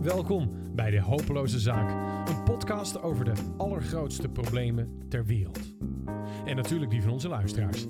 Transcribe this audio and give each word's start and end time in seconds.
Welkom 0.00 0.50
bij 0.74 0.90
De 0.90 1.00
Hopeloze 1.00 1.60
Zaak, 1.60 1.90
een 2.28 2.42
podcast 2.42 3.02
over 3.02 3.24
de 3.24 3.32
allergrootste 3.56 4.28
problemen 4.28 5.02
ter 5.08 5.24
wereld. 5.24 5.74
En 6.44 6.56
natuurlijk 6.56 6.90
die 6.90 7.02
van 7.02 7.10
onze 7.10 7.28
luisteraars. 7.28 7.86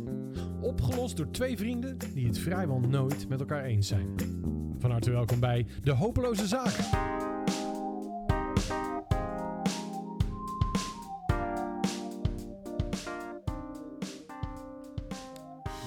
Opgelost 0.60 1.16
door 1.16 1.30
twee 1.30 1.56
vrienden 1.56 1.98
die 2.14 2.26
het 2.26 2.38
vrijwel 2.38 2.80
nooit 2.80 3.28
met 3.28 3.40
elkaar 3.40 3.64
eens 3.64 3.88
zijn. 3.88 4.14
Van 4.78 4.90
harte 4.90 5.10
welkom 5.10 5.40
bij 5.40 5.66
De 5.82 5.92
Hopeloze 5.92 6.46
Zaak. 6.46 6.78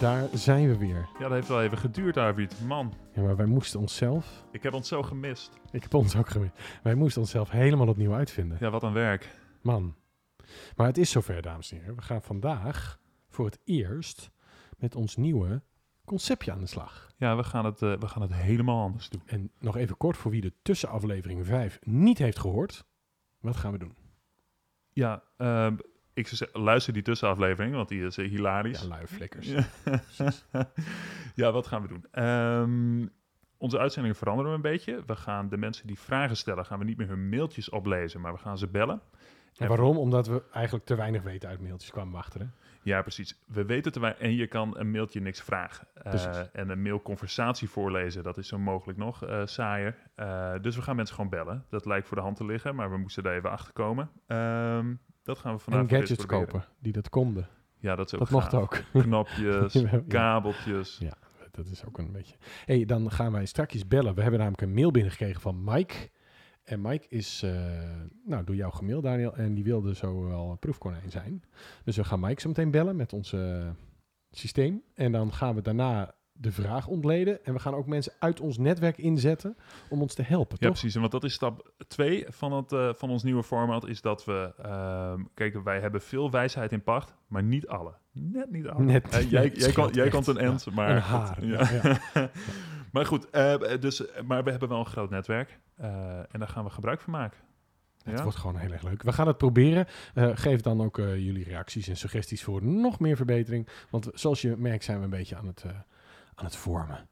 Daar 0.06 0.28
zijn 0.34 0.68
we 0.68 0.78
weer. 0.78 1.10
Ja, 1.14 1.20
dat 1.20 1.32
heeft 1.32 1.48
wel 1.48 1.62
even 1.62 1.78
geduurd, 1.78 2.18
Arvid. 2.18 2.62
Man, 2.68 2.94
Ja, 3.14 3.22
maar 3.22 3.36
wij 3.36 3.46
moesten 3.46 3.80
onszelf, 3.80 4.46
ik 4.52 4.64
heb 4.64 4.74
ons 4.74 4.88
zo 4.88 5.04
gemist. 5.04 5.52
ik 5.72 5.82
heb 5.84 5.94
ons 5.94 6.16
ook 6.16 6.30
gemist, 6.30 6.54
wij 6.84 6.96
moesten 6.96 7.22
onszelf 7.22 7.50
helemaal 7.50 7.88
opnieuw 7.88 8.14
uitvinden. 8.14 8.58
Ja, 8.60 8.70
wat 8.70 8.84
een 8.84 8.94
werk. 8.94 9.40
Man. 9.62 9.96
Maar 10.76 10.88
het 10.88 10.98
is 10.98 11.10
zover, 11.12 11.42
dames 11.42 11.72
en 11.72 11.78
heren. 11.78 11.96
We 11.96 12.02
gaan 12.02 12.22
vandaag 12.22 13.00
voor 13.30 13.46
het 13.46 13.60
eerst 13.64 14.32
met 14.78 14.96
ons 14.96 15.16
nieuwe 15.16 15.62
conceptje 16.04 16.52
aan 16.52 16.60
de 16.60 16.68
slag. 16.68 17.12
Ja, 17.18 17.36
we 17.36 17.44
gaan 17.44 17.66
het, 17.66 17.82
eh, 17.82 17.94
we 17.98 18.08
gaan 18.08 18.22
het 18.22 18.34
helemaal 18.34 18.84
anders 18.84 19.10
doen. 19.10 19.22
En 19.26 19.52
nog 19.60 19.78
even 19.78 19.98
kort 19.98 20.18
voor 20.18 20.32
wie 20.32 20.42
de 20.42 20.54
tussenaflevering 20.62 21.46
5 21.46 21.80
niet 21.84 22.18
heeft 22.18 22.40
gehoord. 22.40 22.86
Wat 23.40 23.56
gaan 23.56 23.72
we 23.72 23.78
doen? 23.78 23.96
Ja, 24.90 25.24
ehm, 25.38 25.76
ik 26.16 26.50
luister 26.54 26.94
die 26.94 27.02
tussenaflevering, 27.02 27.76
want 27.76 27.90
die 27.90 28.06
is 28.06 28.18
eh, 28.18 28.30
hilarisch. 28.30 28.82
Ja, 28.82 28.88
luie 28.88 29.08
flikkers. 29.08 29.54
Ja. 31.36 31.52
wat 31.52 31.68
gaan 31.68 31.82
we 31.82 31.88
doen? 31.88 32.06
Ehm, 32.12 33.08
onze 33.58 33.80
uitzendingen 33.80 34.18
veranderen 34.18 34.52
een 34.54 34.62
beetje. 34.62 35.04
We 35.06 35.16
gaan 35.16 35.50
de 35.50 35.58
mensen 35.58 35.88
die 35.88 36.00
vragen 36.00 36.38
stellen, 36.38 36.66
gaan 36.66 36.80
we 36.80 36.86
niet 36.86 36.98
meer 36.98 37.08
hun 37.08 37.30
mailtjes 37.30 37.70
oplezen, 37.70 38.22
maar 38.22 38.34
we 38.34 38.40
gaan 38.40 38.58
ze 38.58 38.68
bellen. 38.68 39.02
En 39.58 39.68
waarom? 39.68 39.98
Omdat 39.98 40.28
we 40.28 40.44
eigenlijk 40.52 40.86
te 40.86 40.96
weinig 40.96 41.24
weten 41.24 41.50
uit 41.50 41.62
mailtjes 41.62 41.92
kwamen. 41.92 42.24
Hè? 42.38 42.46
Ja, 42.84 43.02
precies. 43.02 43.40
We 43.48 43.66
weten 43.66 43.92
te 43.92 44.00
weinig. 44.00 44.22
En 44.22 44.36
je 44.36 44.48
kan 44.48 44.78
een 44.78 44.92
mailtje 44.92 45.22
niks 45.22 45.42
vragen. 45.42 45.88
Precies. 46.04 46.52
en 46.52 46.70
een 46.70 46.82
mailconversatie 46.82 47.70
voorlezen, 47.70 48.24
dat 48.24 48.38
is 48.38 48.48
zo 48.48 48.60
mogelijk 48.60 48.98
nog 48.98 49.26
eh, 49.26 49.42
saaier. 49.46 49.96
Dus 50.62 50.76
we 50.76 50.82
gaan 50.82 50.96
mensen 50.96 51.16
gewoon 51.16 51.30
bellen. 51.30 51.66
Dat 51.70 51.86
lijkt 51.86 52.08
voor 52.08 52.18
de 52.18 52.24
hand 52.24 52.38
te 52.38 52.46
liggen, 52.46 52.76
maar 52.76 52.92
we 52.92 52.98
moesten 52.98 53.24
daar 53.24 53.36
even 53.36 53.52
achter 53.52 53.74
komen. 53.74 54.10
Ehm, 54.28 54.94
dat 55.26 55.38
gaan 55.38 55.54
we 55.54 55.60
vandaag 55.60 55.82
En 55.82 55.90
gadgets 55.90 56.26
kopen 56.26 56.66
die 56.80 56.94
dat 56.94 57.10
konden. 57.10 57.48
Ja, 57.80 57.96
dat 57.96 58.06
is 58.08 58.14
ook 58.14 58.20
Dat 58.20 58.30
mocht 58.30 58.50
gaaf. 58.50 58.62
ook. 58.62 58.84
Knopjes, 59.04 59.74
ja. 59.92 60.02
kabeltjes. 60.08 60.98
Ja. 60.98 61.18
Dat 61.52 61.68
is 61.68 61.86
ook 61.86 61.98
een 61.98 62.12
beetje. 62.12 62.36
hey, 62.66 62.86
dan 62.86 63.12
gaan 63.12 63.32
wij 63.32 63.46
straks 63.46 63.88
bellen. 63.88 64.16
We 64.16 64.22
hebben 64.22 64.40
namelijk 64.40 64.64
een 64.64 64.74
mail 64.74 64.92
binnengekregen 64.92 65.42
van 65.42 65.64
Mike. 65.64 66.10
En 66.64 66.82
Mike 66.82 67.06
is, 67.10 67.44
eh, 67.44 67.52
nou, 68.26 68.44
door 68.44 68.56
jou 68.56 68.74
gemaild, 68.74 69.04
Daniel. 69.04 69.36
En 69.36 69.54
die 69.54 69.64
wilde 69.64 69.96
zo 69.96 70.24
wel 70.28 70.50
een 70.50 70.60
proefkonijn 70.60 71.12
zijn. 71.12 71.44
Dus 71.84 71.96
we 71.96 72.04
gaan 72.04 72.20
Mike 72.20 72.42
zo 72.42 72.48
meteen 72.48 72.72
bellen 72.72 72.96
met 72.96 73.14
ons 73.14 73.34
eh, 73.34 73.70
systeem. 74.32 74.84
En 74.94 75.12
dan 75.12 75.34
gaan 75.34 75.56
we 75.56 75.62
daarna 75.62 76.16
de 76.38 76.52
vraag 76.52 76.88
ontleden. 76.88 77.46
En 77.46 77.54
we 77.54 77.60
gaan 77.60 77.74
ook 77.74 77.86
mensen 77.88 78.14
uit 78.20 78.40
ons 78.40 78.58
netwerk 78.58 78.98
inzetten 78.98 79.58
om 79.90 80.02
ons 80.02 80.14
te 80.14 80.22
helpen, 80.22 80.58
Ja, 80.60 80.66
toch? 80.68 80.70
precies. 80.78 80.94
En 80.94 81.00
want 81.00 81.12
dat 81.12 81.24
is 81.24 81.34
stap 81.34 81.72
2 81.88 82.26
van, 82.30 82.52
het, 82.54 82.72
eh, 82.72 82.90
van 82.94 83.10
ons 83.10 83.24
nieuwe 83.24 83.44
format, 83.44 83.88
is 83.88 84.02
dat 84.02 84.26
we... 84.26 84.54
ehm 84.64 85.24
kijk, 85.34 85.64
wij 85.64 85.80
hebben 85.80 86.02
veel 86.02 86.32
wijsheid 86.32 86.72
in 86.72 86.84
pacht, 86.84 87.14
maar 87.28 87.44
niet 87.44 87.68
alle. 87.68 87.94
Net 88.12 88.52
niet 88.52 88.68
alle. 88.68 88.84
Net 88.84 89.26
jij, 89.30 89.52
jij, 89.56 89.72
kan, 89.72 89.90
jij 89.94 90.10
komt 90.10 90.28
een 90.28 90.38
end, 90.38 90.72
maar... 90.74 90.96
een 90.96 91.02
goed, 91.04 91.12
haar. 91.28 91.46
ja. 91.46 91.70
Ja, 91.84 92.00
ja. 92.14 92.30
maar 92.94 93.06
goed, 93.06 93.30
eh, 93.30 93.56
dus, 93.80 94.04
maar 94.26 94.44
we 94.44 94.50
hebben 94.50 94.70
wel 94.70 94.80
een 94.80 94.86
groot 94.86 95.10
netwerk. 95.10 95.60
eh, 95.76 96.18
en 96.20 96.40
daar 96.40 96.48
gaan 96.48 96.64
we 96.64 96.70
gebruik 96.70 97.02
van 97.02 97.14
maken. 97.14 97.40
Het 98.04 98.18
Ja? 98.18 98.24
wordt 98.24 98.38
gewoon 98.38 98.58
heel 98.58 98.72
erg 98.72 98.82
leuk. 98.84 99.04
We 99.04 99.14
gaan 99.14 99.28
het 99.28 99.38
proberen. 99.38 99.88
Geef 100.16 100.62
dan 100.62 100.82
ook 100.82 100.98
jullie 100.98 101.44
reacties 101.44 101.88
en 101.88 101.98
suggesties 101.98 102.44
voor 102.44 102.64
nog 102.66 103.00
meer 103.00 103.16
verbetering. 103.16 103.68
Want 103.90 104.10
zoals 104.14 104.42
je 104.42 104.56
merkt 104.58 104.84
zijn 104.84 104.98
we 104.98 105.04
een 105.04 105.10
beetje 105.10 105.36
aan 105.36 105.48
het, 105.48 105.66
aan 106.36 106.46
het 106.46 106.56
vormen. 106.56 107.10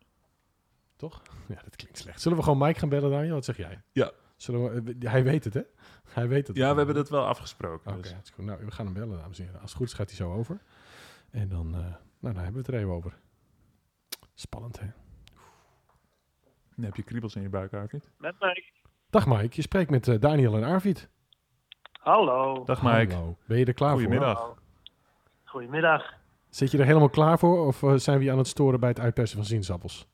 Toch? 0.95 1.21
Ja, 1.47 1.61
dat 1.63 1.75
klinkt 1.75 1.97
slecht. 1.97 2.21
Zullen 2.21 2.37
we 2.37 2.43
gewoon 2.43 2.67
Mike 2.67 2.79
gaan 2.79 2.89
bellen, 2.89 3.11
Daniel? 3.11 3.33
Wat 3.33 3.45
zeg 3.45 3.57
jij? 3.57 3.81
Ja. 3.91 4.11
Zullen 4.35 4.83
we, 4.83 4.93
eh, 4.99 5.11
hij 5.11 5.23
weet 5.23 5.43
het, 5.43 5.53
hè? 5.53 5.61
Hij 6.09 6.27
weet 6.27 6.47
het. 6.47 6.55
Ja, 6.55 6.71
we 6.71 6.77
hebben 6.77 6.95
het 6.95 7.09
wel 7.09 7.25
afgesproken. 7.25 7.91
Oké, 7.91 8.01
dus. 8.01 8.11
dat 8.11 8.23
is 8.23 8.29
goed. 8.29 8.45
Nou, 8.45 8.65
we 8.65 8.71
gaan 8.71 8.85
hem 8.85 8.93
bellen, 8.93 9.17
dames 9.17 9.39
en 9.39 9.45
heren. 9.45 9.61
Als 9.61 9.69
het 9.69 9.79
goed 9.79 9.87
is, 9.87 9.93
gaat 9.93 10.07
hij 10.07 10.15
zo 10.15 10.33
over. 10.33 10.61
En 11.31 11.49
dan, 11.49 11.65
eh, 11.65 11.79
nou, 11.79 11.97
dan 12.19 12.35
hebben 12.35 12.53
we 12.53 12.59
het 12.59 12.67
er 12.67 12.75
even 12.75 12.91
over. 12.91 13.17
Spannend, 14.33 14.79
hè? 14.79 14.87
Dan 16.75 16.85
heb 16.85 16.95
je 16.95 17.03
kriebels 17.03 17.35
in 17.35 17.41
je 17.41 17.49
buik, 17.49 17.73
Arvid. 17.73 18.09
Met 18.17 18.35
Mike. 18.39 18.71
Dag 19.09 19.27
Mike, 19.27 19.55
je 19.55 19.61
spreekt 19.61 19.89
met 19.89 20.07
eh, 20.07 20.19
Daniel 20.19 20.55
en 20.55 20.63
Arvid. 20.63 21.09
Hallo. 21.91 22.63
Dag 22.65 22.83
Mike. 22.83 23.13
Hallo. 23.13 23.37
Ben 23.45 23.57
je 23.57 23.65
er 23.65 23.73
klaar 23.73 23.91
voor? 23.91 23.99
Goedemiddag. 23.99 24.55
Goedemiddag. 25.43 26.21
Zit 26.53 26.71
je 26.71 26.77
er 26.77 26.85
helemaal 26.85 27.09
klaar 27.09 27.39
voor? 27.39 27.65
Of 27.65 27.83
eh, 27.83 27.93
zijn 27.93 28.17
we 28.17 28.23
je 28.23 28.31
aan 28.31 28.37
het 28.37 28.47
storen 28.47 28.79
bij 28.79 28.89
het 28.89 28.99
uitpersen 28.99 29.37
van 29.37 29.45
sinaasappels? 29.45 30.07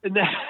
Nee. 0.00 0.28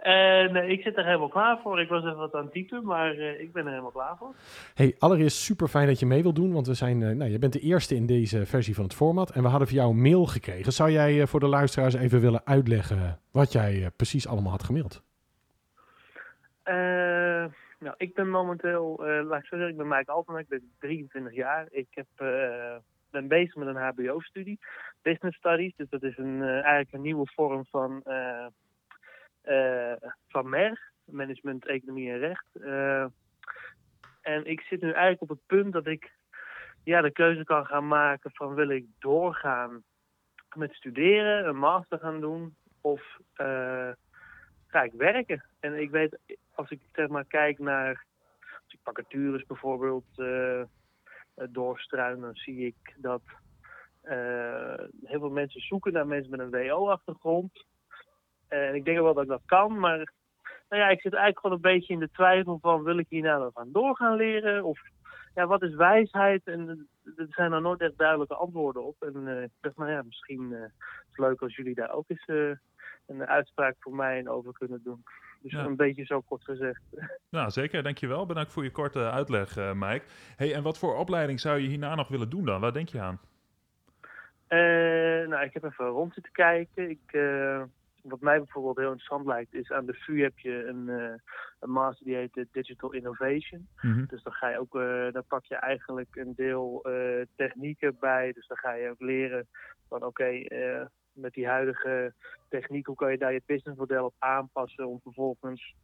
Eh, 0.00 0.50
nee, 0.52 0.68
ik 0.68 0.82
zit 0.82 0.96
er 0.96 1.04
helemaal 1.04 1.28
klaar 1.28 1.58
voor. 1.62 1.80
Ik 1.80 1.88
was 1.88 2.04
even 2.04 2.16
wat 2.16 2.34
aan 2.34 2.42
het 2.42 2.52
typen, 2.52 2.84
maar 2.84 3.10
eh, 3.10 3.40
ik 3.40 3.52
ben 3.52 3.64
er 3.64 3.70
helemaal 3.70 3.90
klaar 3.90 4.16
voor. 4.16 4.34
Hey, 4.74 4.94
allereerst 4.98 5.36
super 5.36 5.68
fijn 5.68 5.86
dat 5.86 5.98
je 5.98 6.06
mee 6.06 6.22
wilt 6.22 6.34
doen, 6.34 6.52
want 6.52 6.66
we 6.66 6.74
zijn, 6.74 6.98
nou, 6.98 7.30
je 7.30 7.38
bent 7.38 7.52
de 7.52 7.60
eerste 7.60 7.94
in 7.94 8.06
deze 8.06 8.46
versie 8.46 8.74
van 8.74 8.84
het 8.84 8.94
format 8.94 9.30
en 9.30 9.42
we 9.42 9.48
hadden 9.48 9.68
voor 9.68 9.76
jou 9.76 9.90
een 9.90 10.02
mail 10.02 10.26
gekregen. 10.26 10.72
Zou 10.72 10.90
jij 10.90 11.26
voor 11.26 11.40
de 11.40 11.46
luisteraars 11.46 11.94
even 11.94 12.20
willen 12.20 12.40
uitleggen 12.44 13.20
wat 13.32 13.52
jij 13.52 13.90
precies 13.96 14.28
allemaal 14.28 14.50
had 14.50 14.64
gemaild? 14.64 15.02
Nou, 17.78 17.94
ik 17.96 18.14
ben 18.14 18.30
momenteel, 18.30 18.96
laat 19.04 19.40
ik 19.40 19.46
zo 19.46 19.56
zeggen, 19.56 19.68
ik 19.68 19.76
ben 19.76 19.88
Mike 19.88 20.10
Altena, 20.10 20.38
ik 20.38 20.48
ben 20.48 20.70
23 20.78 21.34
jaar. 21.34 21.66
Ik 21.70 21.88
heb, 21.90 22.06
ben 23.10 23.28
bezig 23.28 23.54
met 23.54 23.68
een 23.68 23.76
HBO-studie, 23.76 24.58
Business 25.02 25.36
Studies. 25.36 25.76
Dus 25.76 25.88
dat 25.88 26.02
is 26.02 26.18
een, 26.18 26.42
eh, 26.42 26.48
eigenlijk 26.48 26.92
een 26.92 27.00
nieuwe 27.00 27.30
vorm 27.34 27.66
van, 27.70 28.02
eh, 28.02 28.46
eh, 29.42 29.96
van 30.28 30.48
MER, 30.48 30.90
Management, 31.04 31.66
Economie 31.66 32.10
en 32.10 32.18
Recht. 32.18 32.46
En 34.20 34.46
ik 34.46 34.60
zit 34.60 34.80
nu 34.80 34.90
eigenlijk 34.90 35.22
op 35.22 35.28
het 35.28 35.46
punt 35.46 35.72
dat 35.72 35.86
ik 35.86 36.10
ja, 36.84 37.00
de 37.00 37.10
keuze 37.10 37.44
kan 37.44 37.66
gaan 37.66 37.88
maken 37.88 38.30
van 38.32 38.54
wil 38.54 38.68
ik 38.68 38.86
doorgaan 38.98 39.82
met 40.56 40.74
studeren, 40.74 41.48
een 41.48 41.56
master 41.56 41.98
gaan 41.98 42.20
doen 42.20 42.56
of 42.80 43.18
eh, 43.34 43.90
ga 44.66 44.82
ik 44.82 44.92
werken. 44.92 45.44
En 45.60 45.80
ik 45.80 45.90
weet, 45.90 46.18
als 46.54 46.70
ik 46.70 46.80
zeg 46.92 47.08
maar 47.08 47.24
kijk 47.24 47.58
naar 47.58 48.04
als 48.64 48.72
ik 48.72 48.80
vacatures 48.82 49.46
bijvoorbeeld 49.46 50.04
eh, 51.40 51.46
doorstruin, 51.50 52.20
dan 52.20 52.34
zie 52.34 52.66
ik 52.66 52.94
dat 52.96 53.22
eh, 54.00 54.84
heel 55.04 55.18
veel 55.18 55.30
mensen 55.30 55.60
zoeken 55.60 55.92
naar 55.92 56.06
mensen 56.06 56.30
met 56.30 56.40
een 56.40 56.68
WO-achtergrond. 56.68 57.64
En 58.48 58.74
ik 58.74 58.84
denk 58.84 58.98
wel 58.98 59.14
dat 59.14 59.26
dat 59.26 59.42
kan, 59.46 59.78
maar 59.78 60.12
nou 60.68 60.82
ja, 60.82 60.88
ik 60.88 61.00
zit 61.00 61.12
eigenlijk 61.12 61.40
gewoon 61.40 61.56
een 61.56 61.78
beetje 61.78 61.92
in 61.92 61.98
de 61.98 62.10
twijfel 62.10 62.58
van 62.60 62.82
wil 62.82 62.98
ik 62.98 63.06
hier 63.08 63.22
nou 63.22 63.42
nog 63.42 63.56
aan 63.56 63.72
door 63.72 63.96
gaan 63.96 64.16
leren? 64.16 64.64
Of 64.64 64.80
ja, 65.34 65.46
wat 65.46 65.62
is 65.62 65.74
wijsheid? 65.74 66.44
En 66.44 66.88
er 67.16 67.26
zijn 67.30 67.52
er 67.52 67.60
nooit 67.60 67.80
echt 67.80 67.98
duidelijke 67.98 68.34
antwoorden 68.34 68.84
op. 68.84 69.02
En 69.02 69.28
eh, 69.28 69.42
ik 69.42 69.50
dacht, 69.60 69.76
nou 69.76 69.90
ja, 69.90 70.02
misschien 70.02 70.52
is 70.52 70.70
het 71.08 71.18
leuk 71.18 71.42
als 71.42 71.56
jullie 71.56 71.74
daar 71.74 71.92
ook 71.92 72.08
eens 72.08 72.58
een 73.06 73.26
uitspraak 73.26 73.76
voor 73.78 73.94
mij 73.94 74.28
over 74.28 74.52
kunnen 74.52 74.82
doen. 74.82 75.02
Dus 75.42 75.52
Ja. 75.52 75.64
een 75.64 75.76
beetje 75.76 76.04
zo 76.04 76.20
kort 76.20 76.44
gezegd. 76.44 76.80
Nou, 77.30 77.50
zeker. 77.50 77.82
Dankjewel. 77.82 78.26
Bedankt 78.26 78.52
voor 78.52 78.62
je 78.64 78.70
korte 78.70 79.10
uitleg, 79.10 79.56
eh, 79.56 79.72
Mike. 79.74 80.04
Hey, 80.36 80.54
en 80.54 80.62
wat 80.62 80.78
voor 80.78 80.96
opleiding 80.96 81.40
zou 81.40 81.58
je 81.58 81.68
hierna 81.68 81.94
nog 81.94 82.08
willen 82.08 82.30
doen 82.30 82.44
dan? 82.44 82.60
Waar 82.60 82.72
denk 82.72 82.88
je 82.88 83.00
aan? 83.00 83.20
Eh, 84.46 85.28
nou, 85.28 85.44
ik 85.44 85.52
heb 85.52 85.64
even 85.64 85.86
rond 85.86 86.14
zitten 86.14 86.32
kijken. 86.32 86.90
Ik, 86.90 87.00
eh, 87.12 87.62
wat 88.02 88.20
mij 88.20 88.36
bijvoorbeeld 88.38 88.76
heel 88.76 88.86
interessant 88.86 89.26
lijkt, 89.26 89.54
is 89.54 89.70
aan 89.72 89.86
de 89.86 89.94
VU 89.94 90.22
heb 90.22 90.38
je 90.38 90.66
een, 90.66 90.88
een 91.60 91.70
master 91.70 92.06
die 92.06 92.14
heet 92.16 92.46
Digital 92.52 92.92
Innovation. 92.92 93.68
Mhm. 93.80 94.04
Dus 94.06 94.22
dan 94.22 94.32
ga 94.32 94.48
je 94.48 94.58
ook, 94.58 94.72
dan 95.12 95.24
pak 95.28 95.44
je 95.44 95.54
eigenlijk 95.54 96.16
een 96.16 96.34
deel 96.36 96.86
technieken 97.36 97.96
bij. 98.00 98.32
Dus 98.32 98.46
dan 98.46 98.56
ga 98.56 98.72
je 98.72 98.90
ook 98.90 99.00
leren 99.00 99.48
van 99.88 100.04
oké, 100.04 100.44
met 101.20 101.32
die 101.32 101.46
huidige 101.46 102.12
techniek, 102.48 102.86
hoe 102.86 102.96
kan 102.96 103.10
je 103.10 103.18
daar 103.18 103.32
je 103.32 103.42
businessmodel 103.46 104.04
op 104.04 104.14
aanpassen 104.18 104.86
om 104.88 105.00
vervolgens 105.02 105.74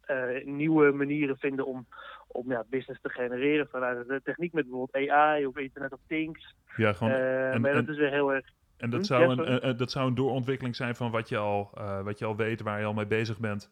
eh, 0.00 0.44
nieuwe 0.44 0.92
manieren 0.92 1.36
vinden 1.38 1.66
om, 1.66 1.86
om 2.26 2.50
ja, 2.50 2.64
business 2.68 3.00
te 3.02 3.08
genereren 3.08 3.68
vanuit 3.68 4.08
de 4.08 4.20
techniek 4.24 4.52
met 4.52 4.64
bijvoorbeeld 4.68 5.08
AI 5.10 5.46
of 5.46 5.56
Internet 5.56 5.92
of 5.92 6.00
Things. 6.06 6.54
Ja, 6.76 6.92
gewoon, 6.92 7.12
Eh, 7.12 7.52
en- 7.54 7.60
maar 7.60 7.72
dat 7.72 7.84
en- 7.86 7.92
is 7.92 7.98
weer 7.98 8.10
heel 8.10 8.32
erg 8.32 8.46
en 8.76 8.90
dat 8.90 9.00
hm, 9.00 9.06
zou, 9.06 9.22
ja, 9.22 9.30
een, 9.30 9.68
een- 9.68 9.76
dat 9.76 9.90
zou 9.90 10.08
een 10.08 10.14
doorontwikkeling 10.14 10.76
zijn 10.76 10.94
van 10.96 11.10
wat 11.10 11.28
je, 11.28 11.36
al, 11.36 11.70
eh, 11.74 12.00
wat 12.02 12.18
je 12.18 12.24
al 12.24 12.36
weet, 12.36 12.60
waar 12.60 12.78
je 12.80 12.84
al 12.84 12.94
mee 12.94 13.06
bezig 13.06 13.38
bent. 13.38 13.70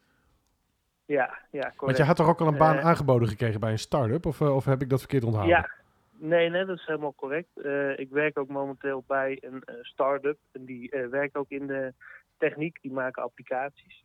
Ja, 1.07 1.39
ja, 1.51 1.61
correct. 1.61 1.81
Want 1.81 1.97
je 1.97 2.03
had 2.03 2.17
toch 2.17 2.29
ook 2.29 2.41
al 2.41 2.47
een 2.47 2.57
baan 2.57 2.77
Eh, 2.77 2.85
aangeboden 2.85 3.29
gekregen 3.29 3.61
bij 3.61 3.71
een 3.71 3.79
start-up? 3.79 4.27
Of, 4.27 4.41
eh, 4.41 4.55
of 4.55 4.65
heb 4.65 4.83
ik 4.83 4.91
dat 4.91 4.99
verkeerd 4.99 5.25
onthouden? 5.25 5.57
Ja, 5.57 5.71
nee, 6.19 6.51
nee, 6.51 6.65
dat 6.65 6.79
is 6.79 6.87
helemaal 6.87 7.15
correct. 7.15 7.61
Eh, 7.63 7.99
ik 7.99 8.11
werk 8.11 8.39
ook 8.39 8.49
momenteel 8.49 9.05
bij 9.07 9.39
een 9.41 9.63
eh, 9.65 9.75
start-up. 9.81 10.39
En 10.53 10.65
die 10.65 10.91
eh, 10.91 11.09
werkt 11.09 11.37
ook 11.37 11.51
in 11.51 11.67
de 11.67 11.93
techniek, 12.39 12.79
die 12.83 12.93
maken 12.93 13.23
applicaties. 13.23 14.05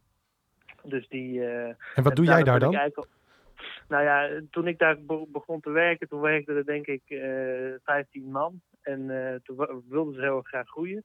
Dus 0.83 1.07
die, 1.07 1.45
en 1.95 2.03
wat 2.03 2.15
doe 2.15 2.25
jij 2.25 2.43
daar 2.43 2.59
dan? 2.59 2.91
nou 3.87 4.03
ja, 4.03 4.41
toen 4.51 4.67
ik 4.67 4.79
daar 4.79 4.97
begon 5.27 5.59
te 5.59 5.69
werken, 5.69 6.07
toen 6.07 6.21
werkte 6.21 6.53
er 6.53 6.65
denk 6.65 6.87
ik 6.87 7.01
uh, 7.07 7.73
15 7.83 8.31
man. 8.31 8.61
En 8.81 8.99
uh, 8.99 9.35
toen 9.43 9.83
wilden 9.89 10.13
ze 10.13 10.21
heel 10.21 10.37
erg 10.37 10.47
graag 10.47 10.67
groeien. 10.67 11.03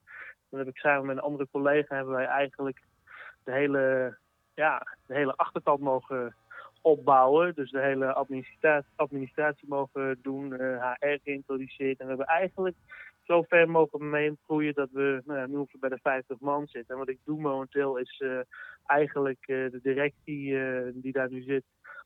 Dan 0.51 0.59
heb 0.59 0.69
ik 0.69 0.77
samen 0.77 1.07
met 1.07 1.17
een 1.17 1.23
andere 1.23 1.49
collega 1.51 1.95
hebben 1.95 2.15
wij 2.15 2.25
eigenlijk 2.25 2.83
de 3.45 3.53
hele, 3.53 4.17
ja, 4.55 4.97
de 5.07 5.15
hele 5.15 5.37
achterkant 5.37 5.81
mogen 5.81 6.35
opbouwen. 6.81 7.55
Dus 7.55 7.71
de 7.71 7.81
hele 7.81 8.13
administratie, 8.13 8.91
administratie 8.97 9.69
mogen 9.69 10.19
doen, 10.23 10.53
uh, 10.53 10.75
eh, 10.75 10.93
HR 10.99 11.19
geïntroduceerd. 11.23 11.99
En 11.99 12.05
we 12.05 12.09
hebben 12.09 12.27
eigenlijk 12.27 12.77
zo 13.23 13.43
ver 13.43 13.71
mogen 13.71 14.11
meegroeien 14.11 14.75
dat 14.75 14.91
we 14.91 15.23
nou 15.25 15.39
ja, 15.39 15.47
nu 15.47 15.57
ongeveer 15.57 15.81
bij 15.81 15.89
de 15.89 15.99
50 16.03 16.41
man 16.41 16.67
zitten. 16.67 16.95
En 16.95 17.01
wat 17.01 17.09
ik 17.09 17.19
doe 17.25 17.41
momenteel 17.41 17.97
is 17.97 18.21
uh, 18.25 18.41
eigenlijk 18.87 19.49
uh, 19.49 19.71
de 19.71 19.81
directie 19.83 20.57
die 20.93 21.13
daar 21.13 21.31
nu 21.31 21.43
zit 21.43 21.65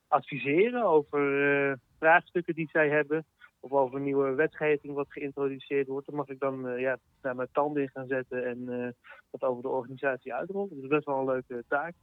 adviseren 0.09 0.83
over 0.83 1.79
vraagstukken 1.99 2.55
die 2.55 2.69
zij 2.73 2.89
hebben 2.89 3.25
of 3.61 3.71
over 3.71 4.01
nieuwe 4.01 4.35
wetgeving 4.35 4.95
wat 4.95 5.13
geïntroduceerd 5.13 5.87
wordt, 5.87 6.07
dan 6.07 6.17
mag 6.17 6.29
ik 6.29 6.39
dan 6.41 6.79
ja, 6.79 6.99
daar 7.21 7.37
mijn 7.37 7.49
tanden 7.53 7.83
in 7.83 7.91
gaan 7.91 8.07
zetten 8.07 8.47
en 8.47 8.95
dat 9.31 9.43
over 9.43 9.63
de 9.63 9.69
organisatie 9.69 10.35
uitrollen. 10.35 10.69
Dat 10.69 10.83
is 10.83 10.89
best 10.89 11.05
wel 11.05 11.19
een 11.19 11.25
leuke 11.25 11.65
taak. 11.69 11.95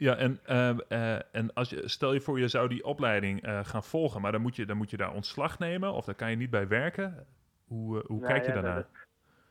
Ja, 0.00 0.16
en, 0.16 0.40
uh, 0.46 1.34
en 1.34 1.52
als 1.54 1.70
je, 1.70 1.88
stel 1.88 2.12
je 2.12 2.20
voor 2.20 2.38
je 2.38 2.48
zou 2.48 2.68
die 2.68 2.84
opleiding 2.84 3.40
gaan 3.62 3.84
volgen, 3.84 4.20
maar 4.20 4.32
dan 4.32 4.40
moet, 4.40 4.56
je, 4.56 4.66
dan 4.66 4.76
moet 4.76 4.90
je 4.90 4.96
daar 4.96 5.14
ontslag 5.14 5.58
nemen 5.58 5.92
of 5.92 6.04
daar 6.04 6.14
kan 6.14 6.30
je 6.30 6.36
niet 6.36 6.50
bij 6.50 6.68
werken. 6.68 7.26
Hoe, 7.66 8.04
hoe 8.06 8.20
nou 8.20 8.32
kijk 8.32 8.46
je 8.46 8.52
daarnaar? 8.52 8.86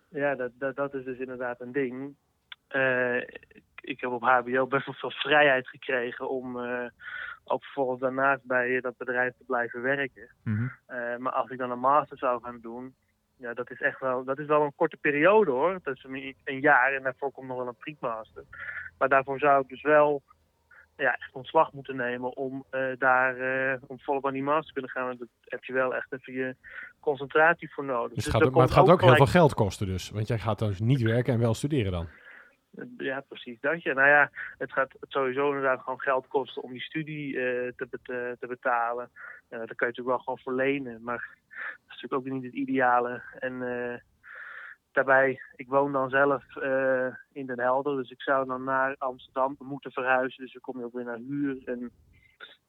ja, 0.09 0.35
dat, 0.35 0.51
dat, 0.53 0.75
dat 0.75 0.93
is 0.93 1.03
dus 1.03 1.19
inderdaad 1.19 1.61
een 1.61 1.71
ding. 1.71 2.15
Ik, 2.69 3.65
ik, 3.81 4.01
heb 4.01 4.11
op 4.11 4.21
HBO 4.21 4.67
best 4.67 4.85
wel 4.85 4.95
veel 4.95 5.11
vrijheid 5.11 5.67
gekregen 5.67 6.29
om 6.29 6.57
ook 7.49 7.63
vervolgens 7.63 7.99
daarnaast 7.99 8.43
bij 8.43 8.81
dat 8.81 8.97
bedrijf 8.97 9.33
te 9.37 9.43
blijven 9.43 9.81
werken. 9.81 10.29
Mhm. 10.43 10.67
Eh, 10.85 11.17
maar 11.17 11.31
als 11.31 11.49
ik 11.49 11.57
dan 11.57 11.71
een 11.71 11.79
master 11.79 12.17
zou 12.17 12.43
gaan 12.43 12.59
doen, 12.61 12.95
ja, 13.37 13.53
dat 13.53 13.71
is 13.71 13.81
echt 13.81 13.99
wel, 13.99 14.23
dat 14.23 14.39
is 14.39 14.45
wel 14.45 14.63
een 14.63 14.75
korte 14.75 14.97
periode 14.97 15.51
hoor. 15.51 15.79
Dat 15.83 15.95
is 15.95 16.03
een, 16.03 16.35
een 16.43 16.59
jaar 16.59 16.93
en 16.93 17.03
daarvoor 17.03 17.31
komt 17.31 17.47
nog 17.47 17.57
wel 17.57 17.67
een 17.67 17.75
pre-master. 17.75 18.43
Maar 18.97 19.09
daarvoor 19.09 19.39
zou 19.39 19.61
ik 19.61 19.69
dus 19.69 19.81
wel 19.81 20.21
ja, 20.99 21.15
echt 21.17 21.33
ontslag 21.33 21.73
moeten 21.73 21.95
nemen 21.95 22.35
om 22.35 22.65
uh, 22.71 22.87
daar 22.97 23.37
uh, 23.37 23.81
om 23.87 23.99
volop 23.99 24.25
aan 24.25 24.33
die 24.33 24.43
master 24.43 24.65
te 24.65 24.73
kunnen 24.73 24.91
gaan. 24.91 25.05
Want 25.05 25.19
daar 25.19 25.27
heb 25.43 25.63
je 25.63 25.73
wel 25.73 25.95
echt 25.95 26.13
even 26.13 26.33
je 26.33 26.55
concentratie 26.99 27.73
voor 27.73 27.85
nodig. 27.85 28.13
Dus, 28.13 28.23
dus 28.23 28.33
gaat, 28.33 28.51
maar 28.51 28.61
het 28.61 28.71
gaat 28.71 28.89
ook, 28.89 29.01
heel 29.01 29.15
veel 29.15 29.25
geld 29.25 29.53
kosten 29.53 29.87
dus. 29.87 30.09
Want 30.09 30.27
jij 30.27 30.39
gaat 30.39 30.59
dan 30.59 30.69
dus 30.69 30.79
niet 30.79 31.01
werken 31.01 31.33
en 31.33 31.39
wel 31.39 31.53
studeren 31.53 31.91
dan. 31.91 32.07
Ja, 32.97 33.23
precies 33.27 33.59
dat 33.59 33.83
je. 33.83 33.93
Nou 33.93 34.07
ja, 34.07 34.31
het 34.57 34.71
gaat 34.71 34.95
sowieso 35.01 35.47
inderdaad 35.47 35.81
gewoon 35.81 35.99
geld 35.99 36.27
kosten 36.27 36.63
om 36.63 36.71
die 36.71 36.81
studie 36.81 37.33
uh, 37.33 37.41
te, 37.75 37.87
te, 37.89 38.35
te, 38.39 38.47
betalen. 38.47 39.09
Daar 39.49 39.59
kan 39.59 39.67
je 39.67 39.85
natuurlijk 39.85 40.07
wel 40.07 40.19
gewoon 40.19 40.39
verlenen, 40.39 41.03
maar 41.03 41.37
dat 41.47 41.95
is 41.95 42.01
natuurlijk 42.01 42.13
ook 42.13 42.33
niet 42.33 42.43
het 42.43 42.53
ideale. 42.53 43.21
En 43.39 43.61
daarbij, 44.91 45.41
ik 45.55 45.67
woon 45.67 45.91
dan 45.91 46.09
zelf 46.09 46.43
in 47.31 47.45
Den 47.45 47.59
Helder, 47.59 47.95
dus 47.95 48.09
ik 48.09 48.21
zou 48.21 48.47
dan 48.47 48.63
naar 48.63 48.95
Amsterdam 48.97 49.55
moeten 49.59 49.91
verhuizen. 49.91 50.43
Dus 50.43 50.53
dan 50.53 50.61
kom 50.61 50.79
je 50.79 50.85
ook 50.85 50.93
weer 50.93 51.05
naar 51.05 51.19
huur 51.27 51.61
en 51.65 51.91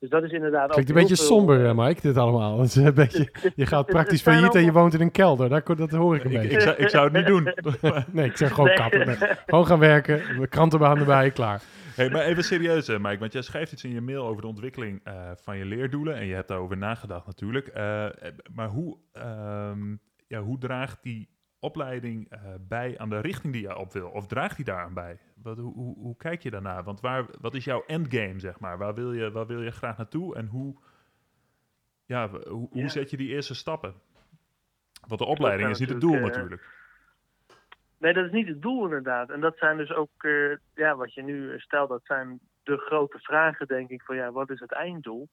dus 0.01 0.09
dat 0.09 0.23
is 0.23 0.31
inderdaad 0.31 0.71
Klinkt 0.71 0.89
een 0.89 0.95
beetje 0.95 1.15
somber, 1.15 1.65
uh, 1.65 1.73
Mike, 1.73 2.01
dit 2.01 2.17
allemaal. 2.17 2.57
Het 2.59 2.67
is 2.67 2.75
een 2.75 2.93
beetje, 2.93 3.51
je 3.55 3.65
gaat 3.65 3.85
praktisch 3.97 4.21
failliet 4.21 4.55
en 4.55 4.63
je 4.63 4.71
woont 4.71 4.93
in 4.93 5.01
een 5.01 5.11
kelder. 5.11 5.49
Daar, 5.49 5.63
dat 5.63 5.91
hoor 5.91 6.15
ik 6.15 6.23
een 6.23 6.31
beetje. 6.31 6.49
Ik, 6.49 6.61
zou, 6.61 6.75
ik 6.75 6.89
zou 6.89 7.03
het 7.03 7.13
niet 7.13 7.25
doen. 7.25 7.53
nee, 8.11 8.25
ik 8.25 8.37
zeg 8.37 8.53
gewoon 8.53 8.73
kappen. 8.73 9.17
Gewoon 9.45 9.65
gaan 9.65 9.79
werken, 9.79 10.49
krantenbaan 10.49 10.97
erbij, 10.97 11.31
klaar. 11.31 11.61
Hey, 11.95 12.09
maar 12.09 12.21
even 12.21 12.43
serieus, 12.43 12.89
uh, 12.89 12.97
Mike, 12.99 13.19
want 13.19 13.33
jij 13.33 13.41
schrijft 13.41 13.71
iets 13.71 13.83
in 13.83 13.91
je 13.91 14.01
mail 14.01 14.25
over 14.25 14.41
de 14.41 14.47
ontwikkeling 14.47 15.07
uh, 15.07 15.31
van 15.35 15.57
je 15.57 15.65
leerdoelen. 15.65 16.15
En 16.15 16.25
je 16.25 16.33
hebt 16.33 16.47
daarover 16.47 16.77
nagedacht 16.77 17.25
natuurlijk. 17.25 17.73
maar 18.53 18.67
hoe, 18.67 18.97
ehm, 19.11 19.95
ja, 20.27 20.41
hoe 20.41 20.57
draagt 20.57 21.03
die 21.03 21.29
opleiding 21.61 22.33
uh, 22.33 22.39
bij 22.67 22.97
aan 22.97 23.09
de 23.09 23.19
richting 23.19 23.53
die 23.53 23.61
je 23.61 23.77
op 23.77 23.93
wil? 23.93 24.09
Of 24.09 24.27
draagt 24.27 24.55
die 24.55 24.65
daaraan 24.65 24.93
bij? 24.93 25.19
Wat, 25.35 25.57
hoe, 25.57 25.73
hoe, 25.73 25.97
hoe, 25.97 26.17
kijk 26.17 26.41
je 26.43 26.51
daarnaar? 26.51 26.83
Want 26.83 26.99
waar, 26.99 27.25
wat 27.39 27.55
is 27.55 27.65
jouw 27.65 27.83
endgame, 27.87 28.39
zeg 28.39 28.59
maar? 28.59 28.77
Waar 28.77 28.93
wil 28.93 29.13
je, 29.13 29.31
waar 29.31 29.47
wil 29.47 29.61
je 29.61 29.71
graag 29.71 29.97
naartoe? 29.97 30.35
En 30.35 30.45
hoe, 30.45 30.75
ja, 32.05 32.29
hoe, 32.29 32.67
hoe 32.71 32.89
zet 32.89 33.09
je 33.09 33.17
die 33.17 33.29
eerste 33.29 33.55
stappen? 33.55 33.93
Want 35.07 35.19
de 35.19 35.27
opleiding 35.27 35.69
is 35.69 35.79
niet 35.79 35.89
het 35.89 36.01
doel 36.01 36.15
uh, 36.15 36.21
natuurlijk. 36.21 36.79
Nee, 37.97 38.13
dat 38.13 38.25
is 38.25 38.31
niet 38.31 38.47
het 38.47 38.61
doel 38.61 38.83
inderdaad. 38.83 39.29
En 39.29 39.41
dat 39.41 39.57
zijn 39.57 39.77
dus 39.77 39.93
ook, 39.93 40.23
uh, 40.23 40.57
ja, 40.73 40.95
wat 40.95 41.13
je 41.13 41.23
nu 41.23 41.59
stelt, 41.59 41.89
dat 41.89 42.05
zijn 42.05 42.39
de 42.63 42.77
grote 42.77 43.19
vragen, 43.19 43.67
denk 43.67 43.89
ik, 43.89 44.01
van 44.01 44.15
ja, 44.15 44.31
wat 44.31 44.49
is 44.49 44.59
het 44.59 44.71
einddoel? 44.71 45.29